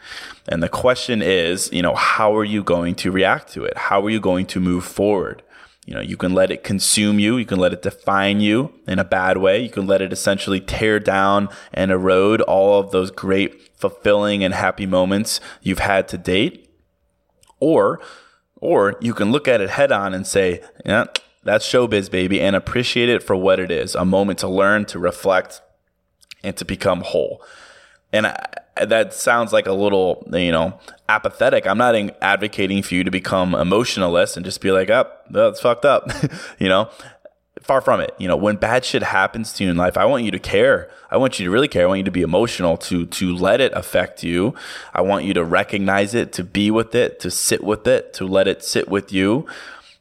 And 0.47 0.63
the 0.63 0.69
question 0.69 1.21
is, 1.21 1.71
you 1.71 1.81
know, 1.81 1.95
how 1.95 2.35
are 2.35 2.45
you 2.45 2.63
going 2.63 2.95
to 2.95 3.11
react 3.11 3.51
to 3.53 3.65
it? 3.65 3.77
How 3.77 4.03
are 4.03 4.09
you 4.09 4.19
going 4.19 4.45
to 4.47 4.59
move 4.59 4.85
forward? 4.85 5.43
You 5.85 5.95
know, 5.95 6.01
you 6.01 6.15
can 6.15 6.33
let 6.33 6.49
it 6.49 6.63
consume 6.63 7.19
you. 7.19 7.37
You 7.37 7.45
can 7.45 7.59
let 7.59 7.73
it 7.73 7.81
define 7.81 8.39
you 8.39 8.73
in 8.87 8.99
a 8.99 9.03
bad 9.03 9.37
way. 9.37 9.61
You 9.61 9.69
can 9.69 9.85
let 9.85 10.01
it 10.01 10.13
essentially 10.13 10.61
tear 10.61 10.99
down 10.99 11.49
and 11.73 11.91
erode 11.91 12.41
all 12.41 12.79
of 12.79 12.91
those 12.91 13.11
great, 13.11 13.77
fulfilling, 13.77 14.43
and 14.43 14.53
happy 14.53 14.85
moments 14.85 15.41
you've 15.61 15.79
had 15.79 16.07
to 16.09 16.17
date. 16.17 16.69
Or, 17.59 17.99
or 18.55 18.95
you 19.01 19.13
can 19.13 19.31
look 19.31 19.47
at 19.47 19.59
it 19.59 19.71
head 19.71 19.91
on 19.91 20.13
and 20.13 20.25
say, 20.25 20.61
yeah, 20.85 21.05
that's 21.43 21.69
showbiz, 21.69 22.09
baby, 22.09 22.39
and 22.39 22.55
appreciate 22.55 23.09
it 23.09 23.21
for 23.21 23.35
what 23.35 23.59
it 23.59 23.69
is 23.69 23.95
a 23.95 24.05
moment 24.05 24.39
to 24.39 24.47
learn, 24.47 24.85
to 24.85 24.99
reflect, 24.99 25.61
and 26.43 26.55
to 26.57 26.63
become 26.63 27.01
whole. 27.01 27.43
And 28.13 28.27
I, 28.27 28.47
that 28.85 29.13
sounds 29.13 29.51
like 29.51 29.67
a 29.67 29.73
little, 29.73 30.25
you 30.31 30.51
know, 30.51 30.79
apathetic. 31.09 31.67
I'm 31.67 31.77
not 31.77 31.95
advocating 32.21 32.81
for 32.81 32.95
you 32.95 33.03
to 33.03 33.11
become 33.11 33.53
emotionalist 33.53 34.37
and 34.37 34.45
just 34.45 34.61
be 34.61 34.71
like, 34.71 34.89
up, 34.89 35.25
oh, 35.29 35.49
that's 35.49 35.59
fucked 35.59 35.85
up, 35.85 36.09
you 36.59 36.69
know. 36.69 36.89
Far 37.61 37.79
from 37.79 38.01
it. 38.01 38.13
You 38.17 38.27
know, 38.27 38.35
when 38.35 38.57
bad 38.57 38.83
shit 38.83 39.03
happens 39.03 39.53
to 39.53 39.63
you 39.63 39.69
in 39.69 39.77
life, 39.77 39.95
I 39.97 40.03
want 40.03 40.25
you 40.25 40.31
to 40.31 40.39
care. 40.39 40.91
I 41.09 41.15
want 41.15 41.39
you 41.39 41.45
to 41.45 41.51
really 41.51 41.69
care. 41.69 41.83
I 41.83 41.85
want 41.85 41.99
you 41.99 42.03
to 42.03 42.11
be 42.11 42.21
emotional, 42.21 42.75
to 42.77 43.05
to 43.05 43.33
let 43.33 43.61
it 43.61 43.71
affect 43.73 44.21
you. 44.21 44.53
I 44.93 45.01
want 45.01 45.23
you 45.23 45.33
to 45.35 45.45
recognize 45.45 46.13
it, 46.13 46.33
to 46.33 46.43
be 46.43 46.71
with 46.71 46.93
it, 46.93 47.21
to 47.21 47.31
sit 47.31 47.63
with 47.63 47.87
it, 47.87 48.11
to 48.15 48.25
let 48.25 48.49
it 48.49 48.65
sit 48.65 48.89
with 48.89 49.13
you. 49.13 49.45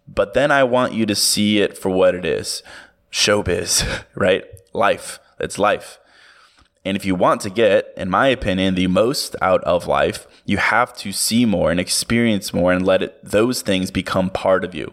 But 0.09 0.35
then 0.35 0.50
I 0.50 0.64
want 0.64 0.95
you 0.95 1.07
to 1.07 1.14
see 1.14 1.61
it 1.61 1.78
for 1.78 1.88
what 1.88 2.16
it 2.16 2.25
is. 2.25 2.64
Showbiz, 3.12 4.04
right? 4.16 4.45
Life. 4.73 5.21
It's 5.38 5.59
life. 5.59 6.00
And 6.85 6.97
if 6.97 7.05
you 7.05 7.15
want 7.15 7.41
to 7.43 7.51
get, 7.51 7.93
in 7.97 8.11
my 8.11 8.29
opinion, 8.29 8.75
the 8.75 8.89
most 8.89 9.37
out 9.41 9.62
of 9.65 9.87
life, 9.87 10.27
you 10.45 10.57
have 10.57 10.97
to 10.99 11.12
see 11.12 11.45
more 11.45 11.71
and 11.71 11.79
experience 11.79 12.53
more 12.53 12.73
and 12.73 12.85
let 12.85 13.03
it, 13.03 13.25
those 13.25 13.62
things 13.62 13.91
become 13.91 14.31
part 14.31 14.65
of 14.65 14.75
you. 14.75 14.93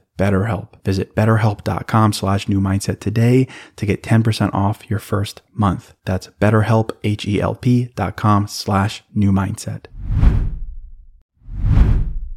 BetterHelp. 0.21 0.67
Visit 0.85 1.15
betterhelp.com 1.15 2.13
slash 2.13 2.47
new 2.47 2.61
mindset 2.61 2.99
today 2.99 3.47
to 3.75 3.87
get 3.87 4.03
10% 4.03 4.53
off 4.53 4.87
your 4.87 4.99
first 4.99 5.41
month. 5.51 5.95
That's 6.05 6.27
betterhelp, 6.39 6.91
H-E-L-P 7.03 7.85
dot 7.95 8.15
com 8.17 8.47
slash 8.47 9.03
new 9.15 9.31
mindset. 9.31 9.85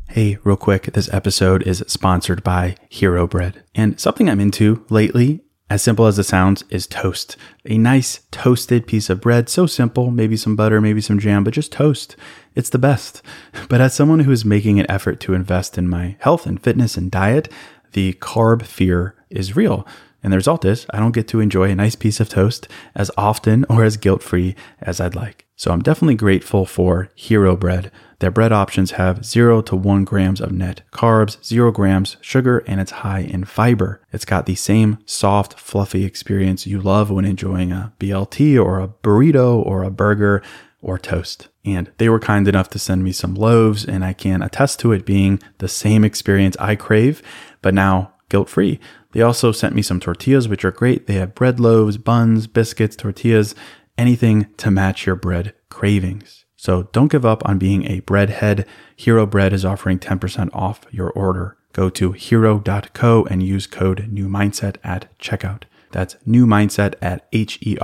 Hey, 0.09 0.39
real 0.45 0.57
quick, 0.57 0.85
this 0.95 1.13
episode 1.13 1.63
is 1.65 1.85
sponsored 1.87 2.43
by 2.43 2.77
Hero 2.89 3.27
Bread. 3.27 3.63
And 3.75 4.01
something 4.01 4.31
I'm 4.31 4.41
into 4.41 4.87
lately 4.89 5.45
as 5.71 5.83
simple 5.83 6.07
as 6.07 6.19
it 6.19 6.25
sounds, 6.25 6.63
is 6.69 6.87
toast. 6.87 7.37
A 7.65 7.79
nice 7.79 8.21
toasted 8.31 8.87
piece 8.87 9.09
of 9.09 9.23
bread, 9.23 9.49
so 9.49 9.67
simple, 9.67 10.11
maybe 10.11 10.37
some 10.37 10.57
butter, 10.57 10.81
maybe 10.81 11.01
some 11.01 11.19
jam, 11.19 11.43
but 11.43 11.55
just 11.55 11.73
toast. 11.73 12.17
It's 12.55 12.71
the 12.71 12.79
best. 12.79 13.23
But 13.69 13.81
as 13.81 13.95
someone 13.95 14.21
who 14.21 14.31
is 14.31 14.45
making 14.45 14.79
an 14.79 14.91
effort 14.91 15.21
to 15.21 15.33
invest 15.33 15.79
in 15.79 15.89
my 15.89 16.17
health 16.21 16.45
and 16.45 16.63
fitness 16.63 16.97
and 16.97 17.11
diet, 17.11 17.51
the 17.95 18.13
carb 18.15 18.63
fear 18.63 19.17
is 19.31 19.57
real. 19.57 19.87
And 20.23 20.33
the 20.33 20.39
result 20.39 20.65
is 20.65 20.87
I 20.91 21.01
don't 21.01 21.15
get 21.15 21.29
to 21.29 21.41
enjoy 21.41 21.71
a 21.71 21.75
nice 21.75 21.95
piece 21.95 22.21
of 22.21 22.29
toast 22.29 22.67
as 22.95 23.11
often 23.17 23.67
or 23.69 23.85
as 23.85 23.97
guilt 23.97 24.23
free 24.23 24.55
as 24.81 25.01
I'd 25.01 25.15
like. 25.15 25.47
So 25.57 25.71
I'm 25.71 25.83
definitely 25.83 26.15
grateful 26.15 26.67
for 26.67 27.11
Hero 27.15 27.57
Bread. 27.57 27.93
Their 28.21 28.31
bread 28.31 28.51
options 28.51 28.93
have 28.93 29.25
0 29.25 29.63
to 29.63 29.77
1 29.77 30.05
grams 30.05 30.41
of 30.41 30.51
net 30.51 30.81
carbs, 30.93 31.43
0 31.45 31.73
grams 31.73 32.17
sugar, 32.23 32.65
and 32.67 32.81
it's 32.81 32.91
high 32.91 33.21
in 33.21 33.45
fiber. 33.45 34.01
It's 34.13 34.25
got 34.25 34.47
the 34.47 34.55
same 34.55 34.99
soft, 35.05 35.59
fluffy 35.61 36.05
experience 36.05 36.67
you 36.67 36.81
love 36.81 37.11
when 37.11 37.27
enjoying 37.27 37.71
a 37.71 37.93
BLT 38.01 38.59
or 38.63 38.81
a 38.81 38.89
burrito 38.89 39.65
or 39.65 39.83
a 39.83 39.91
burger 39.91 40.43
or 40.85 40.99
toast. 40.99 41.49
And 41.65 41.91
they 41.99 42.09
were 42.09 42.21
kind 42.21 42.47
enough 42.47 42.71
to 42.71 42.79
send 42.79 43.03
me 43.03 43.13
some 43.13 43.35
loaves, 43.35 43.85
and 43.85 44.05
I 44.05 44.13
can 44.13 44.43
attest 44.43 44.79
to 44.81 44.93
it 44.93 45.07
being 45.07 45.41
the 45.59 45.69
same 45.69 46.05
experience 46.05 46.57
I 46.61 46.77
crave, 46.77 47.23
but 47.63 47.75
now 47.75 48.13
guilt 48.29 48.49
free. 48.49 48.79
They 49.13 49.23
also 49.23 49.53
sent 49.53 49.75
me 49.75 49.83
some 49.83 50.01
tortillas, 50.01 50.49
which 50.49 50.65
are 50.65 50.71
great. 50.71 51.07
They 51.07 51.15
have 51.15 51.35
bread 51.35 51.59
loaves, 51.59 51.99
buns, 51.99 52.47
biscuits, 52.47 52.97
tortillas, 52.97 53.55
anything 53.97 54.47
to 54.59 54.71
match 54.71 55.07
your 55.07 55.17
bread 55.17 55.55
cravings. 55.71 56.45
So 56.57 56.85
don't 56.93 57.13
give 57.13 57.27
up 57.27 57.47
on 57.47 57.59
being 57.59 57.85
a 57.85 58.01
breadhead. 58.01 58.67
Hero 58.97 59.27
Bread 59.27 59.53
is 59.53 59.65
offering 59.65 59.99
10% 59.99 60.49
off 60.53 60.87
your 60.91 61.11
order. 61.11 61.57
Go 61.73 61.91
to 61.91 62.13
hero.co 62.13 63.25
and 63.27 63.43
use 63.43 63.67
code 63.67 64.09
newmindset 64.13 64.77
at 64.83 65.17
checkout. 65.19 65.65
That's 65.93 66.17
new 66.25 66.47
mindset 66.47 66.95
at 67.03 67.27
E 67.31 67.47
C 67.47 67.77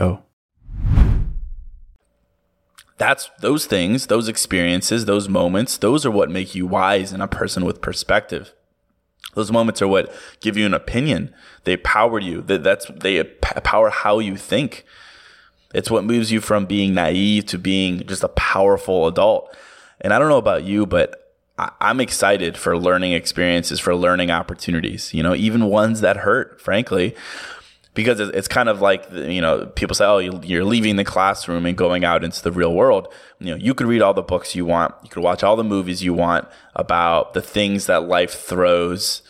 O 0.00 0.23
that's 2.96 3.30
those 3.40 3.66
things, 3.66 4.06
those 4.06 4.28
experiences, 4.28 5.04
those 5.04 5.28
moments, 5.28 5.76
those 5.78 6.06
are 6.06 6.10
what 6.10 6.30
make 6.30 6.54
you 6.54 6.66
wise 6.66 7.12
and 7.12 7.22
a 7.22 7.28
person 7.28 7.64
with 7.64 7.80
perspective. 7.80 8.52
Those 9.34 9.50
moments 9.50 9.82
are 9.82 9.88
what 9.88 10.14
give 10.40 10.56
you 10.56 10.64
an 10.64 10.74
opinion. 10.74 11.34
They 11.64 11.76
power 11.76 12.20
you. 12.20 12.42
That's 12.42 12.86
they 12.86 13.24
power 13.24 13.90
how 13.90 14.20
you 14.20 14.36
think. 14.36 14.84
It's 15.74 15.90
what 15.90 16.04
moves 16.04 16.30
you 16.30 16.40
from 16.40 16.66
being 16.66 16.94
naive 16.94 17.46
to 17.46 17.58
being 17.58 18.06
just 18.06 18.22
a 18.22 18.28
powerful 18.28 19.08
adult. 19.08 19.54
And 20.00 20.12
I 20.12 20.20
don't 20.20 20.28
know 20.28 20.38
about 20.38 20.62
you, 20.62 20.86
but 20.86 21.34
I'm 21.58 22.00
excited 22.00 22.56
for 22.56 22.78
learning 22.78 23.12
experiences, 23.12 23.80
for 23.80 23.94
learning 23.96 24.30
opportunities, 24.30 25.12
you 25.12 25.22
know, 25.22 25.34
even 25.34 25.66
ones 25.66 26.00
that 26.00 26.18
hurt, 26.18 26.60
frankly 26.60 27.16
because 27.94 28.18
it's 28.20 28.48
kind 28.48 28.68
of 28.68 28.80
like 28.80 29.06
you 29.12 29.40
know 29.40 29.66
people 29.66 29.94
say 29.94 30.04
oh 30.04 30.18
you're 30.18 30.64
leaving 30.64 30.96
the 30.96 31.04
classroom 31.04 31.64
and 31.64 31.76
going 31.76 32.04
out 32.04 32.24
into 32.24 32.42
the 32.42 32.52
real 32.52 32.74
world. 32.74 33.12
You 33.38 33.52
know 33.52 33.56
you 33.56 33.74
could 33.74 33.86
read 33.86 34.02
all 34.02 34.14
the 34.14 34.22
books 34.22 34.54
you 34.54 34.66
want. 34.66 34.94
You 35.02 35.08
could 35.08 35.22
watch 35.22 35.42
all 35.42 35.56
the 35.56 35.64
movies 35.64 36.02
you 36.02 36.12
want 36.12 36.46
about 36.74 37.34
the 37.34 37.42
things 37.42 37.86
that 37.86 38.04
life 38.04 38.32
throws 38.32 39.22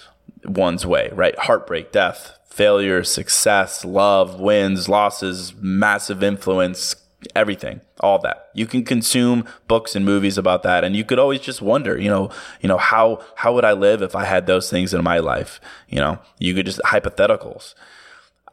one's 0.44 0.84
way 0.84 1.10
right? 1.12 1.38
Heartbreak 1.38 1.92
death 1.92 2.38
failure 2.46 3.02
success 3.02 3.84
love 3.84 4.38
wins 4.38 4.88
losses 4.88 5.54
massive 5.56 6.22
influence 6.22 6.94
everything 7.34 7.80
all 8.00 8.18
that. 8.18 8.50
You 8.54 8.66
can 8.66 8.84
consume 8.84 9.46
books 9.66 9.96
and 9.96 10.04
movies 10.04 10.38
about 10.38 10.62
that 10.62 10.84
and 10.84 10.94
you 10.94 11.04
could 11.04 11.18
always 11.18 11.40
just 11.40 11.60
wonder 11.62 11.98
you 11.98 12.08
know 12.08 12.30
you 12.60 12.68
know 12.68 12.78
how 12.78 13.24
how 13.36 13.54
would 13.54 13.64
i 13.64 13.72
live 13.72 14.02
if 14.02 14.14
i 14.14 14.24
had 14.24 14.46
those 14.46 14.70
things 14.70 14.94
in 14.94 15.02
my 15.02 15.18
life? 15.18 15.60
You 15.88 15.98
know 15.98 16.18
you 16.38 16.54
could 16.54 16.66
just 16.66 16.80
hypotheticals 16.82 17.74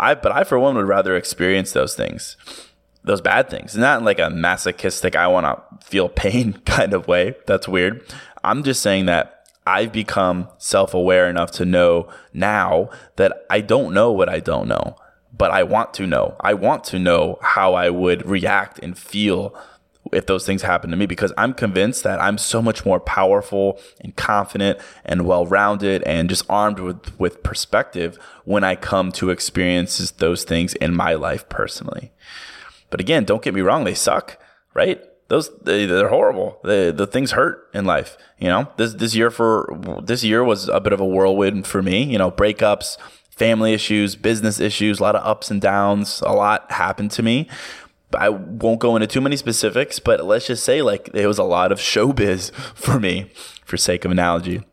I 0.02 0.16
but 0.16 0.32
I 0.32 0.44
for 0.44 0.60
one 0.60 0.76
would 0.76 0.88
rather 0.88 1.16
experience 1.16 1.72
those 1.72 1.96
things, 1.96 2.36
those 3.04 3.22
bad 3.22 3.50
things, 3.50 3.78
not 3.78 4.00
in 4.00 4.06
like 4.06 4.20
a 4.20 4.32
masochistic 4.32 5.16
I 5.16 5.28
want 5.28 5.46
to 5.46 5.86
feel 5.86 6.10
pain 6.24 6.54
kind 6.66 6.94
of 6.94 7.08
way. 7.08 7.36
That's 7.46 7.68
weird. 7.68 8.04
I'm 8.44 8.64
just 8.64 8.82
saying 8.82 9.06
that 9.06 9.46
I've 9.66 9.94
become 9.94 10.50
self-aware 10.58 11.30
enough 11.30 11.52
to 11.52 11.66
know 11.66 12.10
now 12.34 12.90
that 13.18 13.46
I 13.50 13.62
don't 13.62 13.94
know 13.94 14.12
what 14.12 14.28
I 14.28 14.40
don't 14.40 14.68
know, 14.68 14.96
but 15.38 15.52
I 15.52 15.62
want 15.62 15.94
to 15.96 16.08
know. 16.08 16.36
I 16.42 16.56
want 16.56 16.84
to 16.86 17.00
know 17.00 17.38
how 17.42 17.76
I 17.76 17.92
would 17.92 18.28
react 18.28 18.80
and 18.80 18.98
feel 18.98 19.56
if 20.12 20.26
those 20.26 20.46
things 20.46 20.62
happen 20.62 20.92
to 20.92 20.98
me 20.98 21.06
because 21.06 21.34
I'm 21.38 21.54
convinced 21.54 22.04
that 22.04 22.22
I'm 22.22 22.38
so 22.38 22.62
much 22.62 22.86
more 22.86 23.00
powerful 23.00 23.80
and 24.00 24.16
confident 24.16 24.80
and 25.06 25.26
well 25.26 25.46
rounded 25.46 26.04
and 26.04 26.30
just 26.30 26.46
armed 26.50 26.80
with, 26.80 27.20
with 27.20 27.44
perspective 27.44 28.18
when 28.46 28.64
I 28.64 28.76
come 28.76 29.12
to 29.14 29.30
experiences 29.30 30.12
those 30.12 30.44
things 30.44 30.74
in 30.76 30.96
my 30.96 31.14
life 31.14 31.48
personally. 31.50 32.12
But 32.90 33.00
again, 33.00 33.24
don't 33.24 33.42
get 33.42 33.54
me 33.54 33.62
wrong, 33.62 33.84
they 33.84 33.94
suck, 33.94 34.38
right? 34.74 35.02
Those 35.32 35.50
they, 35.60 35.86
they're 35.86 36.10
horrible. 36.10 36.60
The 36.62 36.94
the 36.94 37.08
things 37.08 37.32
hurt 37.32 37.70
in 37.74 37.86
life. 37.86 38.18
You 38.38 38.50
know, 38.50 38.68
this 38.76 38.96
this 38.96 39.16
year 39.16 39.32
for 39.32 40.02
this 40.04 40.26
year 40.26 40.44
was 40.44 40.68
a 40.68 40.82
bit 40.82 40.92
of 40.92 41.00
a 41.00 41.06
whirlwind 41.06 41.66
for 41.66 41.82
me. 41.82 42.04
You 42.04 42.18
know, 42.18 42.30
breakups, 42.30 42.98
family 43.30 43.74
issues, 43.74 44.18
business 44.18 44.60
issues, 44.60 45.00
a 45.00 45.04
lot 45.04 45.16
of 45.16 45.26
ups 45.26 45.50
and 45.50 45.62
downs. 45.62 46.22
A 46.26 46.34
lot 46.34 46.70
happened 46.70 47.12
to 47.12 47.24
me. 47.24 47.48
I 48.16 48.30
won't 48.30 48.80
go 48.80 48.96
into 48.96 49.08
too 49.08 49.22
many 49.22 49.38
specifics, 49.38 50.00
but 50.00 50.26
let's 50.26 50.48
just 50.48 50.64
say 50.64 50.82
like 50.82 51.10
it 51.14 51.28
was 51.28 51.38
a 51.38 51.44
lot 51.44 51.72
of 51.72 51.80
showbiz 51.80 52.52
for 52.76 53.00
me, 53.00 53.32
for 53.64 53.78
sake 53.78 54.06
of 54.06 54.12
analogy. 54.12 54.64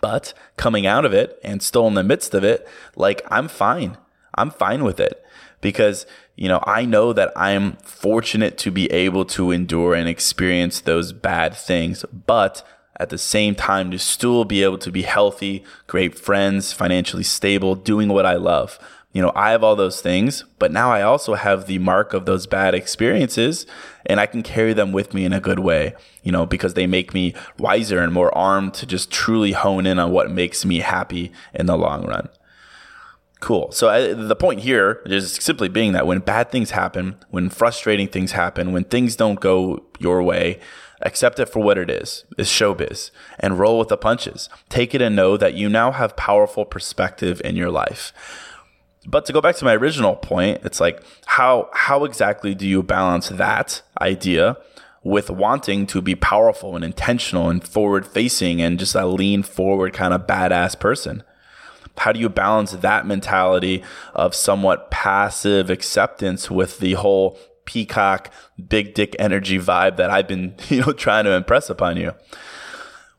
But 0.00 0.34
coming 0.56 0.86
out 0.86 1.04
of 1.04 1.12
it 1.12 1.38
and 1.42 1.62
still 1.62 1.86
in 1.86 1.94
the 1.94 2.02
midst 2.02 2.34
of 2.34 2.44
it, 2.44 2.66
like 2.94 3.22
I'm 3.30 3.48
fine. 3.48 3.96
I'm 4.34 4.50
fine 4.50 4.84
with 4.84 5.00
it 5.00 5.24
because 5.60 6.06
you 6.36 6.48
know 6.48 6.62
I 6.66 6.84
know 6.84 7.12
that 7.12 7.32
I'm 7.34 7.76
fortunate 7.78 8.58
to 8.58 8.70
be 8.70 8.90
able 8.92 9.24
to 9.26 9.50
endure 9.50 9.94
and 9.94 10.08
experience 10.08 10.80
those 10.80 11.12
bad 11.12 11.54
things, 11.54 12.04
but 12.12 12.62
at 12.98 13.10
the 13.10 13.18
same 13.18 13.54
time 13.54 13.90
to 13.90 13.98
still 13.98 14.44
be 14.44 14.62
able 14.62 14.78
to 14.78 14.90
be 14.90 15.02
healthy, 15.02 15.64
great 15.86 16.18
friends, 16.18 16.72
financially 16.72 17.22
stable, 17.22 17.74
doing 17.74 18.08
what 18.08 18.26
I 18.26 18.34
love. 18.34 18.78
You 19.12 19.22
know, 19.22 19.32
I 19.34 19.52
have 19.52 19.64
all 19.64 19.76
those 19.76 20.02
things, 20.02 20.44
but 20.58 20.72
now 20.72 20.90
I 20.90 21.00
also 21.00 21.34
have 21.34 21.66
the 21.66 21.78
mark 21.78 22.12
of 22.12 22.26
those 22.26 22.46
bad 22.46 22.74
experiences 22.74 23.66
and 24.04 24.20
I 24.20 24.26
can 24.26 24.42
carry 24.42 24.74
them 24.74 24.92
with 24.92 25.14
me 25.14 25.24
in 25.24 25.32
a 25.32 25.40
good 25.40 25.58
way, 25.58 25.94
you 26.22 26.30
know, 26.30 26.44
because 26.44 26.74
they 26.74 26.86
make 26.86 27.14
me 27.14 27.34
wiser 27.58 27.98
and 27.98 28.12
more 28.12 28.36
armed 28.36 28.74
to 28.74 28.86
just 28.86 29.10
truly 29.10 29.52
hone 29.52 29.86
in 29.86 29.98
on 29.98 30.12
what 30.12 30.30
makes 30.30 30.66
me 30.66 30.80
happy 30.80 31.32
in 31.54 31.64
the 31.64 31.78
long 31.78 32.04
run. 32.06 32.28
Cool. 33.40 33.70
So 33.70 33.88
I, 33.88 34.12
the 34.12 34.36
point 34.36 34.60
here 34.60 35.02
is 35.06 35.32
simply 35.34 35.68
being 35.68 35.92
that 35.92 36.06
when 36.06 36.20
bad 36.20 36.50
things 36.50 36.70
happen, 36.70 37.16
when 37.30 37.50
frustrating 37.50 38.08
things 38.08 38.32
happen, 38.32 38.72
when 38.72 38.84
things 38.84 39.14
don't 39.14 39.40
go 39.40 39.84
your 39.98 40.22
way, 40.22 40.58
accept 41.02 41.38
it 41.38 41.48
for 41.48 41.62
what 41.62 41.76
it 41.78 41.90
is, 41.90 42.24
is 42.38 42.48
showbiz, 42.48 43.10
and 43.38 43.58
roll 43.58 43.78
with 43.78 43.88
the 43.88 43.96
punches. 43.96 44.48
Take 44.68 44.94
it 44.94 45.02
and 45.02 45.14
know 45.14 45.36
that 45.36 45.54
you 45.54 45.68
now 45.68 45.92
have 45.92 46.16
powerful 46.16 46.64
perspective 46.64 47.42
in 47.44 47.56
your 47.56 47.70
life. 47.70 48.12
But 49.06 49.24
to 49.26 49.32
go 49.32 49.40
back 49.40 49.56
to 49.56 49.64
my 49.64 49.74
original 49.74 50.16
point, 50.16 50.60
it's 50.64 50.80
like 50.80 51.02
how 51.26 51.68
how 51.72 52.04
exactly 52.04 52.54
do 52.54 52.66
you 52.66 52.82
balance 52.82 53.28
that 53.28 53.82
idea 54.00 54.56
with 55.02 55.30
wanting 55.30 55.86
to 55.86 56.02
be 56.02 56.16
powerful 56.16 56.74
and 56.74 56.84
intentional 56.84 57.48
and 57.48 57.66
forward 57.66 58.04
facing 58.04 58.60
and 58.60 58.78
just 58.78 58.96
a 58.96 59.06
lean 59.06 59.42
forward 59.42 59.92
kind 59.92 60.12
of 60.12 60.26
badass 60.26 60.78
person? 60.78 61.22
How 61.98 62.12
do 62.12 62.20
you 62.20 62.28
balance 62.28 62.72
that 62.72 63.06
mentality 63.06 63.82
of 64.14 64.34
somewhat 64.34 64.90
passive 64.90 65.70
acceptance 65.70 66.50
with 66.50 66.78
the 66.78 66.94
whole 66.94 67.38
peacock 67.64 68.30
big 68.68 68.94
dick 68.94 69.16
energy 69.18 69.58
vibe 69.58 69.96
that 69.96 70.10
I've 70.10 70.28
been, 70.28 70.54
you 70.68 70.80
know, 70.80 70.92
trying 70.92 71.24
to 71.24 71.32
impress 71.32 71.70
upon 71.70 71.96
you? 71.96 72.12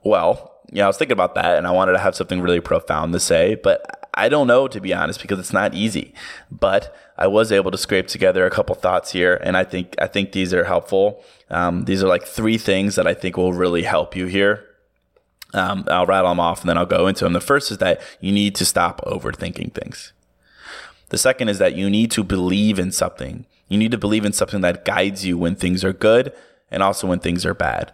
Well, 0.03 0.53
yeah, 0.71 0.83
I 0.83 0.87
was 0.87 0.97
thinking 0.97 1.13
about 1.13 1.35
that 1.35 1.57
and 1.57 1.65
I 1.65 1.71
wanted 1.71 1.93
to 1.93 1.99
have 1.99 2.15
something 2.15 2.41
really 2.41 2.59
profound 2.59 3.13
to 3.13 3.19
say, 3.19 3.55
but 3.55 4.06
I 4.17 4.29
don't 4.29 4.47
know, 4.47 4.67
to 4.67 4.81
be 4.81 4.93
honest, 4.93 5.21
because 5.21 5.39
it's 5.39 5.53
not 5.53 5.73
easy. 5.73 6.13
But 6.51 6.95
I 7.17 7.27
was 7.27 7.51
able 7.51 7.71
to 7.71 7.77
scrape 7.77 8.07
together 8.07 8.45
a 8.45 8.49
couple 8.49 8.75
thoughts 8.75 9.11
here, 9.11 9.39
and 9.43 9.55
I 9.55 9.63
think 9.63 9.95
I 9.99 10.07
think 10.07 10.31
these 10.31 10.53
are 10.53 10.65
helpful. 10.65 11.23
Um, 11.49 11.85
these 11.85 12.03
are 12.03 12.07
like 12.07 12.25
three 12.25 12.57
things 12.57 12.95
that 12.95 13.07
I 13.07 13.13
think 13.13 13.37
will 13.37 13.53
really 13.53 13.83
help 13.83 14.15
you 14.15 14.25
here. 14.25 14.65
Um, 15.53 15.85
I'll 15.87 16.05
rattle 16.05 16.31
them 16.31 16.39
off 16.39 16.61
and 16.61 16.69
then 16.69 16.77
I'll 16.77 16.85
go 16.85 17.07
into 17.07 17.23
them. 17.23 17.33
The 17.33 17.39
first 17.39 17.71
is 17.71 17.77
that 17.77 18.01
you 18.19 18.33
need 18.33 18.53
to 18.55 18.65
stop 18.65 19.01
overthinking 19.05 19.73
things. 19.73 20.11
The 21.09 21.17
second 21.17 21.47
is 21.47 21.57
that 21.59 21.75
you 21.75 21.89
need 21.89 22.11
to 22.11 22.23
believe 22.23 22.77
in 22.77 22.91
something. 22.91 23.45
You 23.69 23.77
need 23.77 23.91
to 23.91 23.97
believe 23.97 24.25
in 24.25 24.33
something 24.33 24.59
that 24.61 24.83
guides 24.83 25.25
you 25.25 25.37
when 25.37 25.55
things 25.55 25.85
are 25.85 25.93
good 25.93 26.33
and 26.69 26.83
also 26.83 27.07
when 27.07 27.19
things 27.19 27.45
are 27.45 27.53
bad. 27.53 27.93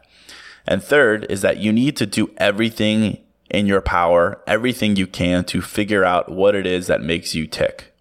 And 0.65 0.81
third 0.81 1.27
is 1.29 1.41
that 1.41 1.57
you 1.57 1.71
need 1.71 1.95
to 1.97 2.05
do 2.05 2.31
everything 2.37 3.19
in 3.53 3.67
your 3.67 3.81
power 3.81 4.41
everything 4.47 4.95
you 4.95 5.07
can 5.07 5.45
to 5.45 5.61
figure 5.61 6.03
out 6.03 6.31
what 6.31 6.55
it 6.55 6.65
is 6.65 6.87
that 6.87 7.01
makes 7.01 7.33
you 7.33 7.47
tick. 7.47 7.93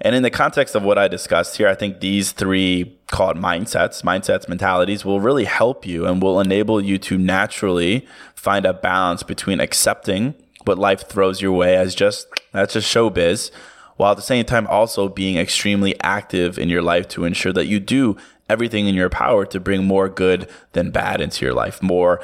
And 0.00 0.14
in 0.14 0.22
the 0.22 0.30
context 0.30 0.74
of 0.74 0.82
what 0.82 0.98
I 0.98 1.08
discussed 1.08 1.56
here, 1.56 1.68
I 1.68 1.74
think 1.74 2.00
these 2.00 2.32
three 2.32 2.98
called 3.10 3.38
mindsets, 3.38 4.02
mindsets, 4.02 4.48
mentalities 4.48 5.04
will 5.04 5.20
really 5.20 5.44
help 5.44 5.86
you 5.86 6.04
and 6.04 6.20
will 6.20 6.40
enable 6.40 6.80
you 6.80 6.98
to 6.98 7.16
naturally 7.16 8.06
find 8.34 8.66
a 8.66 8.74
balance 8.74 9.22
between 9.22 9.60
accepting 9.60 10.34
what 10.64 10.78
life 10.78 11.08
throws 11.08 11.40
your 11.40 11.52
way 11.52 11.76
as 11.76 11.94
just 11.94 12.26
that's 12.52 12.74
just 12.74 12.92
showbiz, 12.92 13.50
while 13.96 14.12
at 14.12 14.16
the 14.16 14.22
same 14.22 14.44
time 14.44 14.66
also 14.66 15.08
being 15.08 15.36
extremely 15.36 15.98
active 16.02 16.58
in 16.58 16.68
your 16.68 16.82
life 16.82 17.08
to 17.08 17.24
ensure 17.24 17.52
that 17.52 17.66
you 17.66 17.80
do 17.80 18.16
everything 18.48 18.86
in 18.86 18.94
your 18.94 19.10
power 19.10 19.46
to 19.46 19.60
bring 19.60 19.84
more 19.84 20.08
good 20.08 20.48
than 20.72 20.90
bad 20.90 21.20
into 21.20 21.44
your 21.44 21.54
life, 21.54 21.82
more 21.82 22.20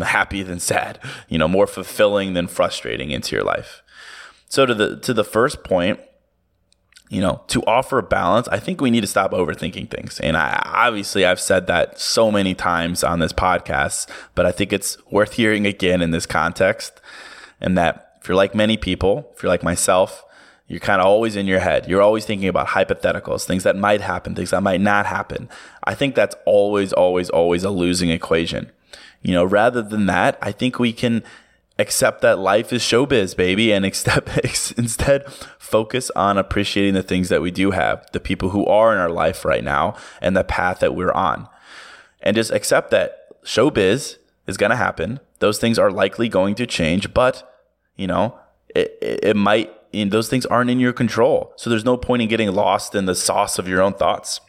happy 0.00 0.42
than 0.42 0.58
sad, 0.58 0.98
you 1.28 1.38
know, 1.38 1.48
more 1.48 1.66
fulfilling 1.66 2.32
than 2.32 2.46
frustrating 2.46 3.10
into 3.10 3.36
your 3.36 3.44
life. 3.44 3.82
So 4.48 4.66
to 4.66 4.74
the 4.74 4.98
to 5.00 5.14
the 5.14 5.24
first 5.24 5.64
point, 5.64 6.00
you 7.08 7.20
know, 7.20 7.42
to 7.48 7.62
offer 7.64 8.00
balance, 8.00 8.48
I 8.48 8.58
think 8.58 8.80
we 8.80 8.90
need 8.90 9.02
to 9.02 9.06
stop 9.06 9.32
overthinking 9.32 9.90
things. 9.90 10.18
And 10.20 10.36
I 10.36 10.62
obviously 10.64 11.26
I've 11.26 11.40
said 11.40 11.66
that 11.66 12.00
so 12.00 12.30
many 12.30 12.54
times 12.54 13.04
on 13.04 13.18
this 13.18 13.32
podcast, 13.32 14.08
but 14.34 14.46
I 14.46 14.52
think 14.52 14.72
it's 14.72 14.96
worth 15.10 15.34
hearing 15.34 15.66
again 15.66 16.00
in 16.00 16.10
this 16.10 16.26
context. 16.26 17.00
And 17.60 17.76
that 17.78 18.16
if 18.20 18.28
you're 18.28 18.36
like 18.36 18.54
many 18.54 18.76
people, 18.76 19.30
if 19.36 19.42
you're 19.42 19.50
like 19.50 19.62
myself, 19.62 20.24
you're 20.68 20.80
kind 20.80 21.00
of 21.00 21.06
always 21.06 21.36
in 21.36 21.46
your 21.46 21.60
head. 21.60 21.86
You're 21.86 22.00
always 22.00 22.24
thinking 22.24 22.48
about 22.48 22.68
hypotheticals, 22.68 23.44
things 23.44 23.62
that 23.64 23.76
might 23.76 24.00
happen, 24.00 24.34
things 24.34 24.50
that 24.50 24.62
might 24.62 24.80
not 24.80 25.04
happen. 25.04 25.50
I 25.84 25.94
think 25.94 26.14
that's 26.14 26.34
always, 26.46 26.94
always, 26.94 27.28
always 27.28 27.62
a 27.62 27.70
losing 27.70 28.08
equation. 28.08 28.72
You 29.22 29.32
know, 29.34 29.44
rather 29.44 29.82
than 29.82 30.06
that, 30.06 30.38
I 30.42 30.52
think 30.52 30.78
we 30.78 30.92
can 30.92 31.22
accept 31.78 32.20
that 32.22 32.38
life 32.38 32.72
is 32.72 32.82
showbiz, 32.82 33.36
baby, 33.36 33.72
and 33.72 33.84
accept, 33.84 34.28
instead 34.76 35.30
focus 35.58 36.10
on 36.16 36.38
appreciating 36.38 36.94
the 36.94 37.02
things 37.02 37.28
that 37.28 37.42
we 37.42 37.50
do 37.50 37.70
have, 37.70 38.06
the 38.12 38.20
people 38.20 38.50
who 38.50 38.66
are 38.66 38.92
in 38.92 38.98
our 38.98 39.10
life 39.10 39.44
right 39.44 39.64
now, 39.64 39.96
and 40.20 40.36
the 40.36 40.44
path 40.44 40.80
that 40.80 40.94
we're 40.94 41.12
on. 41.12 41.48
And 42.20 42.36
just 42.36 42.50
accept 42.50 42.90
that 42.90 43.42
showbiz 43.44 44.16
is 44.46 44.56
going 44.56 44.70
to 44.70 44.76
happen. 44.76 45.20
Those 45.38 45.58
things 45.58 45.78
are 45.78 45.90
likely 45.90 46.28
going 46.28 46.54
to 46.56 46.66
change, 46.66 47.14
but, 47.14 47.50
you 47.96 48.06
know, 48.06 48.38
it, 48.74 48.96
it, 49.00 49.20
it 49.22 49.36
might, 49.36 49.72
you 49.92 50.04
know, 50.04 50.10
those 50.10 50.28
things 50.28 50.46
aren't 50.46 50.70
in 50.70 50.80
your 50.80 50.92
control. 50.92 51.52
So 51.56 51.70
there's 51.70 51.84
no 51.84 51.96
point 51.96 52.22
in 52.22 52.28
getting 52.28 52.52
lost 52.52 52.94
in 52.94 53.06
the 53.06 53.14
sauce 53.14 53.58
of 53.58 53.68
your 53.68 53.82
own 53.82 53.94
thoughts. 53.94 54.40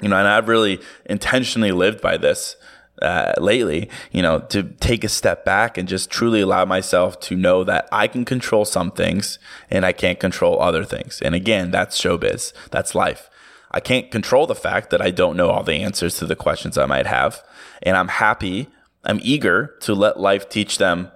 You 0.00 0.08
know, 0.08 0.16
and 0.16 0.28
I've 0.28 0.48
really 0.48 0.80
intentionally 1.06 1.72
lived 1.72 2.00
by 2.00 2.16
this 2.16 2.56
uh, 3.02 3.34
lately, 3.38 3.88
you 4.12 4.22
know, 4.22 4.40
to 4.40 4.62
take 4.62 5.04
a 5.04 5.08
step 5.08 5.44
back 5.44 5.78
and 5.78 5.88
just 5.88 6.10
truly 6.10 6.40
allow 6.40 6.64
myself 6.64 7.18
to 7.20 7.36
know 7.36 7.64
that 7.64 7.88
I 7.92 8.08
can 8.08 8.24
control 8.24 8.64
some 8.64 8.90
things 8.90 9.38
and 9.70 9.86
I 9.86 9.92
can't 9.92 10.20
control 10.20 10.60
other 10.60 10.84
things. 10.84 11.20
And 11.22 11.34
again, 11.34 11.70
that's 11.70 12.00
showbiz. 12.00 12.52
That's 12.70 12.94
life. 12.94 13.30
I 13.70 13.80
can't 13.80 14.10
control 14.10 14.46
the 14.46 14.54
fact 14.54 14.90
that 14.90 15.02
I 15.02 15.10
don't 15.10 15.36
know 15.36 15.50
all 15.50 15.62
the 15.62 15.74
answers 15.74 16.16
to 16.18 16.26
the 16.26 16.36
questions 16.36 16.78
I 16.78 16.86
might 16.86 17.06
have. 17.06 17.42
And 17.82 17.96
I'm 17.96 18.08
happy, 18.08 18.68
I'm 19.04 19.20
eager 19.22 19.76
to 19.80 19.94
let 19.94 20.18
life 20.18 20.48
teach 20.48 20.78
them 20.78 21.10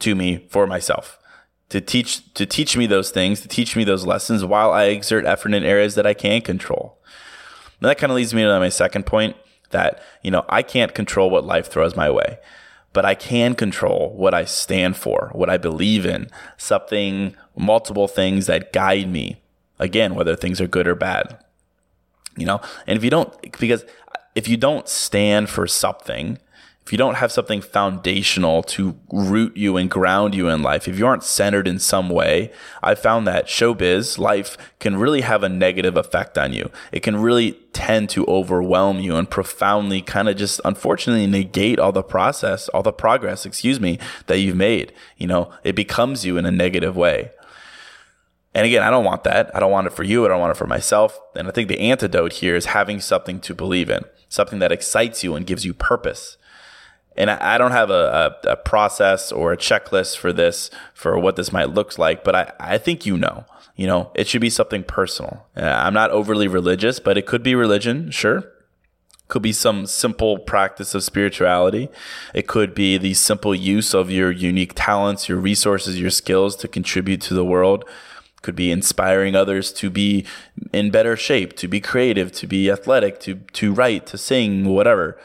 to 0.00 0.14
me 0.14 0.46
for 0.50 0.66
myself. 0.66 1.18
To 1.70 1.80
teach 1.80 2.32
to 2.34 2.46
teach 2.46 2.76
me 2.76 2.86
those 2.86 3.10
things, 3.10 3.40
to 3.40 3.48
teach 3.48 3.74
me 3.74 3.84
those 3.84 4.04
lessons 4.04 4.44
while 4.44 4.70
I 4.70 4.84
exert 4.84 5.24
effort 5.24 5.54
in 5.54 5.64
areas 5.64 5.94
that 5.94 6.06
I 6.06 6.14
can 6.14 6.42
control. 6.42 6.98
And 7.80 7.88
that 7.88 7.98
kind 7.98 8.12
of 8.12 8.16
leads 8.16 8.34
me 8.34 8.42
to 8.42 8.60
my 8.60 8.68
second 8.68 9.06
point 9.06 9.34
that, 9.74 10.02
you 10.22 10.30
know, 10.30 10.46
I 10.48 10.62
can't 10.62 10.94
control 10.94 11.28
what 11.28 11.44
life 11.44 11.70
throws 11.70 11.94
my 11.94 12.10
way, 12.10 12.38
but 12.94 13.04
I 13.04 13.14
can 13.14 13.54
control 13.54 14.14
what 14.16 14.32
I 14.32 14.46
stand 14.46 14.96
for, 14.96 15.28
what 15.32 15.50
I 15.50 15.58
believe 15.58 16.06
in, 16.06 16.30
something, 16.56 17.36
multiple 17.56 18.08
things 18.08 18.46
that 18.46 18.72
guide 18.72 19.10
me. 19.10 19.42
Again, 19.78 20.14
whether 20.14 20.36
things 20.36 20.60
are 20.60 20.68
good 20.68 20.86
or 20.86 20.94
bad. 20.94 21.38
You 22.36 22.46
know, 22.46 22.60
and 22.86 22.96
if 22.96 23.04
you 23.04 23.10
don't, 23.10 23.30
because 23.58 23.84
if 24.34 24.48
you 24.48 24.56
don't 24.56 24.88
stand 24.88 25.50
for 25.50 25.66
something, 25.66 26.38
if 26.84 26.92
you 26.92 26.98
don't 26.98 27.14
have 27.14 27.32
something 27.32 27.62
foundational 27.62 28.62
to 28.62 28.94
root 29.10 29.56
you 29.56 29.78
and 29.78 29.90
ground 29.90 30.34
you 30.34 30.50
in 30.50 30.62
life, 30.62 30.86
if 30.86 30.98
you 30.98 31.06
aren't 31.06 31.24
centered 31.24 31.66
in 31.66 31.78
some 31.78 32.10
way, 32.10 32.52
I 32.82 32.94
found 32.94 33.26
that 33.26 33.46
showbiz 33.46 34.18
life 34.18 34.58
can 34.80 34.96
really 34.96 35.22
have 35.22 35.42
a 35.42 35.48
negative 35.48 35.96
effect 35.96 36.36
on 36.36 36.52
you. 36.52 36.70
It 36.92 37.00
can 37.00 37.16
really 37.16 37.52
tend 37.72 38.10
to 38.10 38.26
overwhelm 38.26 39.00
you 39.00 39.16
and 39.16 39.30
profoundly 39.30 40.02
kind 40.02 40.28
of 40.28 40.36
just 40.36 40.60
unfortunately 40.62 41.26
negate 41.26 41.78
all 41.78 41.90
the 41.90 42.02
process, 42.02 42.68
all 42.68 42.82
the 42.82 42.92
progress, 42.92 43.46
excuse 43.46 43.80
me, 43.80 43.98
that 44.26 44.40
you've 44.40 44.56
made. 44.56 44.92
You 45.16 45.26
know, 45.26 45.50
it 45.64 45.74
becomes 45.74 46.26
you 46.26 46.36
in 46.36 46.44
a 46.44 46.50
negative 46.50 46.96
way. 46.98 47.30
And 48.54 48.66
again, 48.66 48.82
I 48.82 48.90
don't 48.90 49.06
want 49.06 49.24
that. 49.24 49.50
I 49.56 49.58
don't 49.58 49.72
want 49.72 49.86
it 49.86 49.94
for 49.94 50.02
you. 50.04 50.26
I 50.26 50.28
don't 50.28 50.40
want 50.40 50.50
it 50.50 50.58
for 50.58 50.66
myself. 50.66 51.18
And 51.34 51.48
I 51.48 51.50
think 51.50 51.68
the 51.68 51.80
antidote 51.80 52.34
here 52.34 52.54
is 52.54 52.66
having 52.66 53.00
something 53.00 53.40
to 53.40 53.54
believe 53.54 53.88
in, 53.88 54.04
something 54.28 54.58
that 54.58 54.70
excites 54.70 55.24
you 55.24 55.34
and 55.34 55.46
gives 55.46 55.64
you 55.64 55.72
purpose 55.72 56.36
and 57.16 57.30
I, 57.30 57.58
don't 57.58 57.70
have 57.70 57.90
a, 57.90 58.36
a, 58.44 58.50
a, 58.50 58.56
process 58.56 59.30
or 59.30 59.52
a 59.52 59.56
checklist 59.56 60.16
for 60.16 60.32
this 60.32 60.70
for 60.94 61.18
what 61.18 61.36
this 61.36 61.52
might 61.52 61.70
look 61.70 61.96
like, 61.96 62.24
but 62.24 62.34
I, 62.34 62.52
I 62.58 62.78
think 62.78 63.06
you 63.06 63.16
know. 63.16 63.44
You 63.76 63.88
know, 63.88 64.12
it 64.14 64.28
should 64.28 64.40
be 64.40 64.50
something 64.50 64.84
personal. 64.84 65.46
Uh, 65.56 65.62
I'm 65.62 65.94
not 65.94 66.12
overly 66.12 66.46
religious, 66.46 67.00
but 67.00 67.18
it 67.18 67.26
could 67.26 67.42
be 67.42 67.56
religion, 67.56 68.10
sure. 68.12 68.44
Could 69.26 69.42
be 69.42 69.52
some 69.52 69.86
simple 69.86 70.38
practice 70.38 70.94
of 70.94 71.02
spirituality. 71.02 71.88
It 72.34 72.46
could 72.46 72.72
be 72.72 72.98
the 72.98 73.14
simple 73.14 73.54
use 73.54 73.92
of 73.92 74.12
your 74.12 74.30
unique 74.30 74.74
talents, 74.76 75.28
your 75.28 75.38
resources, 75.38 76.00
your 76.00 76.10
skills 76.10 76.54
to 76.56 76.68
contribute 76.68 77.20
to 77.22 77.34
the 77.34 77.44
world. 77.44 77.84
Could 78.42 78.54
be 78.54 78.70
inspiring 78.70 79.34
others 79.34 79.72
to 79.72 79.90
be 79.90 80.24
in 80.72 80.90
better 80.90 81.16
shape, 81.16 81.56
to 81.56 81.66
be 81.66 81.80
creative, 81.80 82.30
to 82.32 82.46
be 82.46 82.70
athletic, 82.70 83.18
to 83.20 83.36
to 83.54 83.72
write, 83.72 84.06
to 84.06 84.18
sing, 84.18 84.66
whatever. 84.66 85.18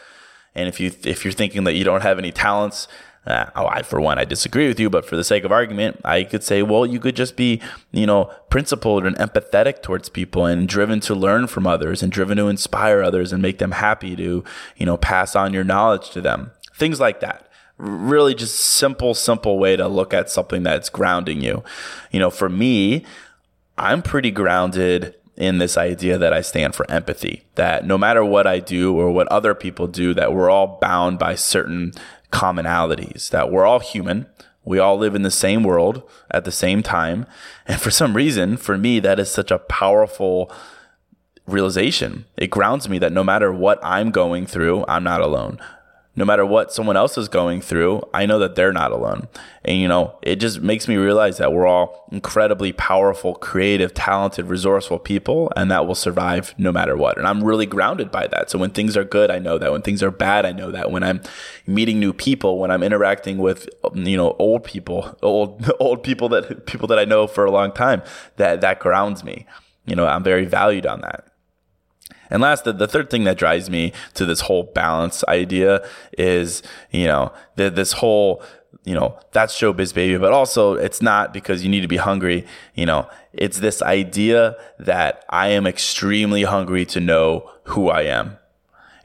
And 0.59 0.67
if 0.67 0.79
you 0.79 0.91
if 1.03 1.23
you're 1.23 1.31
thinking 1.31 1.63
that 1.63 1.73
you 1.73 1.83
don't 1.83 2.03
have 2.03 2.19
any 2.19 2.31
talents, 2.31 2.87
Uh, 3.27 3.45
oh, 3.55 3.67
I, 3.67 3.83
for 3.83 3.99
one, 4.01 4.17
I 4.17 4.25
disagree 4.25 4.67
with 4.67 4.79
you, 4.79 4.89
but 4.89 5.05
for 5.05 5.15
the 5.17 5.23
sake 5.23 5.43
of 5.45 5.51
argument, 5.51 5.99
I 6.05 6.23
could 6.23 6.41
say, 6.41 6.63
well, 6.63 6.85
you 6.85 6.99
could 6.99 7.17
just 7.17 7.35
be, 7.35 7.61
you 7.91 8.07
know, 8.07 8.31
principled 8.49 9.05
and 9.05 9.15
empathetic 9.17 9.83
towards 9.83 10.09
people 10.09 10.45
and 10.45 10.67
driven 10.67 10.99
to 11.01 11.13
learn 11.13 11.47
from 11.47 11.67
others 11.67 12.01
and 12.01 12.11
driven 12.11 12.37
to 12.37 12.47
inspire 12.47 13.03
others 13.03 13.33
and 13.33 13.41
make 13.41 13.57
them 13.57 13.71
happy 13.71 14.15
to, 14.15 14.43
you 14.77 14.85
know, 14.85 14.97
pass 14.97 15.35
on 15.35 15.53
your 15.53 15.65
knowledge 15.65 16.09
to 16.11 16.21
them. 16.21 16.51
Things 16.73 16.99
like 16.99 17.19
that 17.19 17.49
really 17.77 18.35
just 18.35 18.55
simple, 18.55 19.13
simple 19.13 19.57
way 19.57 19.75
to 19.77 19.87
look 19.87 20.13
at 20.13 20.29
something 20.29 20.63
that's 20.63 20.89
grounding 20.89 21.41
you. 21.41 21.63
You 22.11 22.19
know, 22.19 22.29
for 22.29 22.49
me, 22.49 23.05
I'm 23.77 24.01
pretty 24.01 24.31
grounded 24.31 25.15
in 25.39 25.57
this 25.57 25.77
idea 25.77 26.17
that 26.17 26.33
I 26.33 26.41
stand 26.41 26.75
for 26.75 26.89
empathy, 26.91 27.43
that 27.55 27.85
no 27.85 27.97
matter 27.97 28.23
what 28.23 28.45
I 28.45 28.59
do 28.59 28.93
or 28.95 29.09
what 29.09 29.27
other 29.29 29.55
people 29.55 29.87
do, 29.87 30.13
that 30.13 30.33
we're 30.33 30.49
all 30.49 30.77
bound 30.81 31.17
by 31.17 31.35
certain 31.35 31.93
commonalities, 32.31 33.29
that 33.29 33.51
we're 33.51 33.65
all 33.65 33.79
human. 33.79 34.27
We 34.65 34.77
all 34.77 34.97
live 34.97 35.15
in 35.15 35.23
the 35.23 35.31
same 35.31 35.63
world 35.63 36.03
at 36.29 36.43
the 36.43 36.51
same 36.51 36.83
time. 36.83 37.25
And 37.65 37.79
for 37.81 37.89
some 37.89 38.15
reason, 38.15 38.57
for 38.57 38.77
me, 38.77 38.99
that 38.99 39.19
is 39.19 39.31
such 39.31 39.49
a 39.49 39.57
powerful 39.57 40.51
realization. 41.47 42.25
It 42.37 42.51
grounds 42.51 42.89
me 42.89 42.99
that 42.99 43.13
no 43.13 43.23
matter 43.23 43.51
what 43.51 43.79
I'm 43.81 44.11
going 44.11 44.45
through, 44.45 44.85
I'm 44.87 45.03
not 45.03 45.21
alone 45.21 45.59
no 46.19 46.25
matter 46.25 46.45
what 46.45 46.73
someone 46.73 46.97
else 46.97 47.17
is 47.17 47.29
going 47.29 47.61
through, 47.61 48.01
I 48.13 48.25
know 48.25 48.39
that 48.39 48.55
they're 48.55 48.73
not 48.73 48.91
alone. 48.91 49.29
And, 49.63 49.77
you 49.77 49.87
know, 49.87 50.19
it 50.21 50.35
just 50.35 50.59
makes 50.59 50.85
me 50.85 50.97
realize 50.97 51.37
that 51.37 51.53
we're 51.53 51.65
all 51.65 52.09
incredibly 52.11 52.73
powerful, 52.73 53.35
creative, 53.35 53.93
talented, 53.93 54.47
resourceful 54.47 54.99
people, 54.99 55.49
and 55.55 55.71
that 55.71 55.87
will 55.87 55.95
survive 55.95 56.53
no 56.57 56.73
matter 56.73 56.97
what. 56.97 57.17
And 57.17 57.25
I'm 57.25 57.41
really 57.41 57.65
grounded 57.65 58.11
by 58.11 58.27
that. 58.27 58.49
So 58.49 58.59
when 58.59 58.71
things 58.71 58.97
are 58.97 59.05
good, 59.05 59.31
I 59.31 59.39
know 59.39 59.57
that. 59.57 59.71
When 59.71 59.81
things 59.81 60.03
are 60.03 60.11
bad, 60.11 60.45
I 60.45 60.51
know 60.51 60.71
that. 60.71 60.91
When 60.91 61.03
I'm 61.03 61.21
meeting 61.65 62.01
new 62.01 62.11
people, 62.11 62.59
when 62.59 62.69
I'm 62.69 62.83
interacting 62.83 63.37
with, 63.37 63.69
you 63.93 64.17
know, 64.17 64.35
old 64.39 64.65
people, 64.65 65.17
old, 65.21 65.71
old 65.79 66.03
people 66.03 66.27
that, 66.29 66.65
people 66.65 66.89
that 66.89 66.99
I 66.99 67.05
know 67.05 67.27
for 67.27 67.45
a 67.45 67.51
long 67.51 67.71
time, 67.71 68.03
that, 68.35 68.59
that 68.59 68.81
grounds 68.81 69.23
me. 69.23 69.45
You 69.85 69.95
know, 69.95 70.05
I'm 70.05 70.25
very 70.25 70.43
valued 70.43 70.85
on 70.85 70.99
that. 70.99 71.28
And 72.29 72.41
last, 72.41 72.63
the, 72.63 72.73
the 72.73 72.87
third 72.87 73.09
thing 73.09 73.23
that 73.23 73.37
drives 73.37 73.69
me 73.69 73.93
to 74.13 74.25
this 74.25 74.41
whole 74.41 74.63
balance 74.63 75.23
idea 75.27 75.87
is, 76.17 76.61
you 76.91 77.05
know, 77.05 77.33
the, 77.55 77.69
this 77.69 77.93
whole, 77.93 78.43
you 78.85 78.93
know, 78.93 79.19
that's 79.31 79.57
showbiz 79.59 79.93
baby, 79.93 80.17
but 80.17 80.31
also 80.31 80.75
it's 80.75 81.01
not 81.01 81.33
because 81.33 81.63
you 81.63 81.69
need 81.69 81.81
to 81.81 81.87
be 81.87 81.97
hungry. 81.97 82.45
You 82.75 82.85
know, 82.85 83.09
it's 83.33 83.59
this 83.59 83.81
idea 83.81 84.55
that 84.77 85.25
I 85.29 85.49
am 85.49 85.65
extremely 85.65 86.43
hungry 86.43 86.85
to 86.87 86.99
know 86.99 87.49
who 87.63 87.89
I 87.89 88.03
am. 88.03 88.37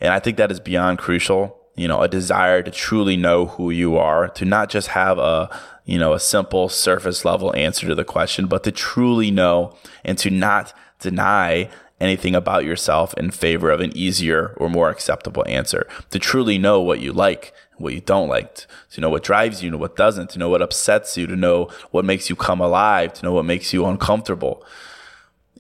And 0.01 0.13
I 0.13 0.21
think 0.21 0.37
that 0.37 0.51
is 0.51 0.61
beyond 0.61 0.99
crucial. 0.99 1.61
You 1.77 1.89
know, 1.89 2.03
a 2.03 2.09
desire 2.09 2.63
to 2.63 2.71
truly 2.71 3.17
know 3.17 3.47
who 3.47 3.71
you 3.71 3.97
are, 3.97 4.29
to 4.29 4.45
not 4.45 4.71
just 4.71 4.89
have 4.89 5.19
a, 5.19 5.51
you 5.85 5.99
know, 5.99 6.13
a 6.13 6.21
simple 6.21 6.69
surface 6.69 7.25
level 7.25 7.55
answer 7.57 7.89
to 7.89 7.97
the 7.97 8.05
question, 8.05 8.47
but 8.47 8.63
to 8.63 8.71
truly 8.71 9.33
know 9.33 9.77
and 10.05 10.17
to 10.19 10.31
not 10.31 10.73
deny 11.01 11.69
anything 12.01 12.35
about 12.35 12.65
yourself 12.65 13.15
in 13.15 13.31
favor 13.31 13.71
of 13.71 13.81
an 13.81 13.97
easier 13.97 14.55
or 14.57 14.69
more 14.69 14.91
acceptable 14.91 15.45
answer. 15.49 15.87
To 16.11 16.19
truly 16.19 16.59
know 16.59 16.81
what 16.81 17.01
you 17.01 17.13
like, 17.13 17.53
what 17.77 17.95
you 17.95 18.01
don't 18.01 18.29
like, 18.29 18.67
to 18.93 19.01
know 19.01 19.11
what 19.11 19.23
drives 19.23 19.63
you, 19.63 19.71
to 19.71 19.79
what 19.79 19.97
doesn't, 19.97 20.31
to 20.31 20.39
know 20.39 20.49
what 20.49 20.63
upsets 20.63 21.17
you, 21.17 21.27
to 21.27 21.37
know 21.37 21.69
what 21.91 22.05
makes 22.05 22.29
you 22.29 22.37
come 22.37 22.61
alive, 22.61 23.13
to 23.15 23.25
know 23.25 23.33
what 23.33 23.45
makes 23.45 23.73
you 23.73 23.87
uncomfortable. 23.87 24.65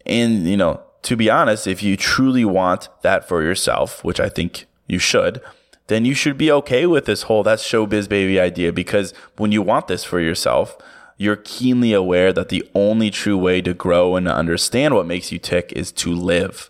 And, 0.06 0.48
you 0.48 0.56
know, 0.56 0.82
to 1.02 1.16
be 1.16 1.30
honest, 1.30 1.66
if 1.66 1.82
you 1.82 1.96
truly 1.96 2.44
want 2.44 2.88
that 3.02 3.28
for 3.28 3.42
yourself, 3.42 4.02
which 4.04 4.20
I 4.20 4.28
think 4.28 4.66
you 4.86 4.98
should, 4.98 5.40
then 5.86 6.04
you 6.04 6.14
should 6.14 6.38
be 6.38 6.50
okay 6.50 6.86
with 6.86 7.04
this 7.04 7.22
whole 7.22 7.42
that's 7.42 7.62
showbiz 7.62 8.08
baby 8.08 8.40
idea 8.40 8.72
because 8.72 9.12
when 9.36 9.52
you 9.52 9.60
want 9.60 9.86
this 9.86 10.02
for 10.02 10.18
yourself, 10.18 10.78
you're 11.16 11.36
keenly 11.36 11.92
aware 11.92 12.32
that 12.32 12.48
the 12.48 12.68
only 12.74 13.10
true 13.10 13.38
way 13.38 13.60
to 13.62 13.74
grow 13.74 14.16
and 14.16 14.26
to 14.26 14.34
understand 14.34 14.94
what 14.94 15.06
makes 15.06 15.30
you 15.30 15.38
tick 15.38 15.72
is 15.74 15.92
to 15.92 16.12
live, 16.12 16.68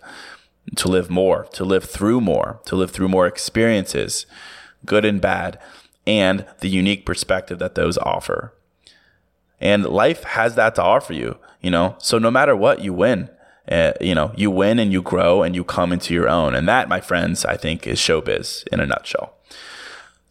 to 0.77 0.89
live 0.89 1.11
more, 1.11 1.45
to 1.53 1.65
live 1.65 1.85
through 1.85 2.21
more, 2.21 2.61
to 2.67 2.77
live 2.77 2.91
through 2.91 3.09
more 3.09 3.27
experiences, 3.27 4.27
good 4.85 5.05
and 5.05 5.21
bad, 5.21 5.59
and 6.07 6.45
the 6.61 6.69
unique 6.69 7.07
perspective 7.07 7.59
that 7.59 7.75
those 7.75 7.97
offer. 7.99 8.53
And 9.61 9.87
life 9.87 10.25
has 10.25 10.57
that 10.57 10.75
to 10.75 10.83
offer 10.83 11.15
you, 11.15 11.39
you 11.63 11.71
know? 11.71 11.97
So 11.99 12.19
no 12.19 12.31
matter 12.31 12.55
what, 12.55 12.81
you 12.81 12.93
win. 12.93 13.31
Uh, 13.71 13.93
you 13.99 14.15
know, 14.15 14.31
you 14.37 14.51
win 14.51 14.79
and 14.79 14.93
you 14.93 15.01
grow 15.01 15.43
and 15.43 15.55
you 15.55 15.65
come 15.65 15.91
into 15.91 16.13
your 16.13 16.29
own. 16.29 16.55
And 16.55 16.69
that, 16.69 16.87
my 16.87 17.01
friends, 17.01 17.47
I 17.47 17.57
think 17.57 17.87
is 17.87 17.99
showbiz 17.99 18.67
in 18.69 18.79
a 18.79 18.87
nutshell. 18.87 19.39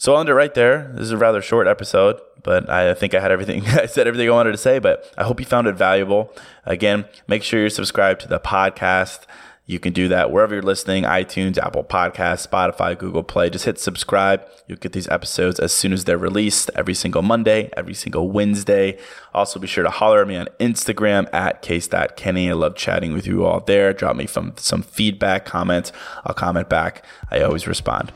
So 0.03 0.13
I'll 0.13 0.19
end 0.19 0.27
it 0.27 0.33
right 0.33 0.53
there. 0.53 0.91
This 0.95 1.03
is 1.03 1.11
a 1.11 1.17
rather 1.17 1.41
short 1.41 1.65
episode, 1.65 2.19
but 2.43 2.69
I 2.69 2.93
think 2.93 3.13
I 3.13 3.21
had 3.21 3.31
everything. 3.31 3.65
I 3.67 3.85
said 3.85 4.05
everything 4.05 4.27
I 4.27 4.33
wanted 4.33 4.51
to 4.51 4.57
say, 4.57 4.77
but 4.77 5.09
I 5.17 5.23
hope 5.23 5.39
you 5.39 5.45
found 5.45 5.65
it 5.65 5.75
valuable. 5.75 6.35
Again, 6.65 7.05
make 7.25 7.41
sure 7.41 7.61
you're 7.61 7.69
subscribed 7.69 8.19
to 8.19 8.27
the 8.27 8.37
podcast. 8.37 9.21
You 9.65 9.79
can 9.79 9.93
do 9.93 10.09
that 10.09 10.29
wherever 10.29 10.55
you're 10.55 10.61
listening 10.61 11.05
iTunes, 11.05 11.57
Apple 11.57 11.85
Podcasts, 11.85 12.45
Spotify, 12.45 12.99
Google 12.99 13.23
Play. 13.23 13.49
Just 13.49 13.63
hit 13.63 13.79
subscribe. 13.79 14.45
You'll 14.67 14.77
get 14.77 14.91
these 14.91 15.07
episodes 15.07 15.57
as 15.57 15.71
soon 15.71 15.93
as 15.93 16.03
they're 16.03 16.17
released 16.17 16.69
every 16.75 16.95
single 16.95 17.21
Monday, 17.21 17.69
every 17.77 17.93
single 17.93 18.29
Wednesday. 18.29 18.99
Also, 19.33 19.57
be 19.57 19.67
sure 19.67 19.85
to 19.85 19.89
holler 19.89 20.23
at 20.23 20.27
me 20.27 20.35
on 20.35 20.49
Instagram 20.59 21.33
at 21.33 21.61
case.kenny. 21.61 22.49
I 22.49 22.53
love 22.55 22.75
chatting 22.75 23.13
with 23.13 23.25
you 23.25 23.45
all 23.45 23.61
there. 23.61 23.93
Drop 23.93 24.17
me 24.17 24.27
some, 24.27 24.51
some 24.57 24.81
feedback, 24.81 25.45
comments. 25.45 25.93
I'll 26.25 26.35
comment 26.35 26.67
back. 26.67 27.05
I 27.31 27.39
always 27.39 27.67
respond. 27.67 28.11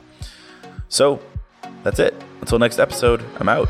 So, 0.89 1.21
that's 1.83 1.99
it. 1.99 2.13
Until 2.41 2.59
next 2.59 2.79
episode, 2.79 3.23
I'm 3.39 3.49
out. 3.49 3.69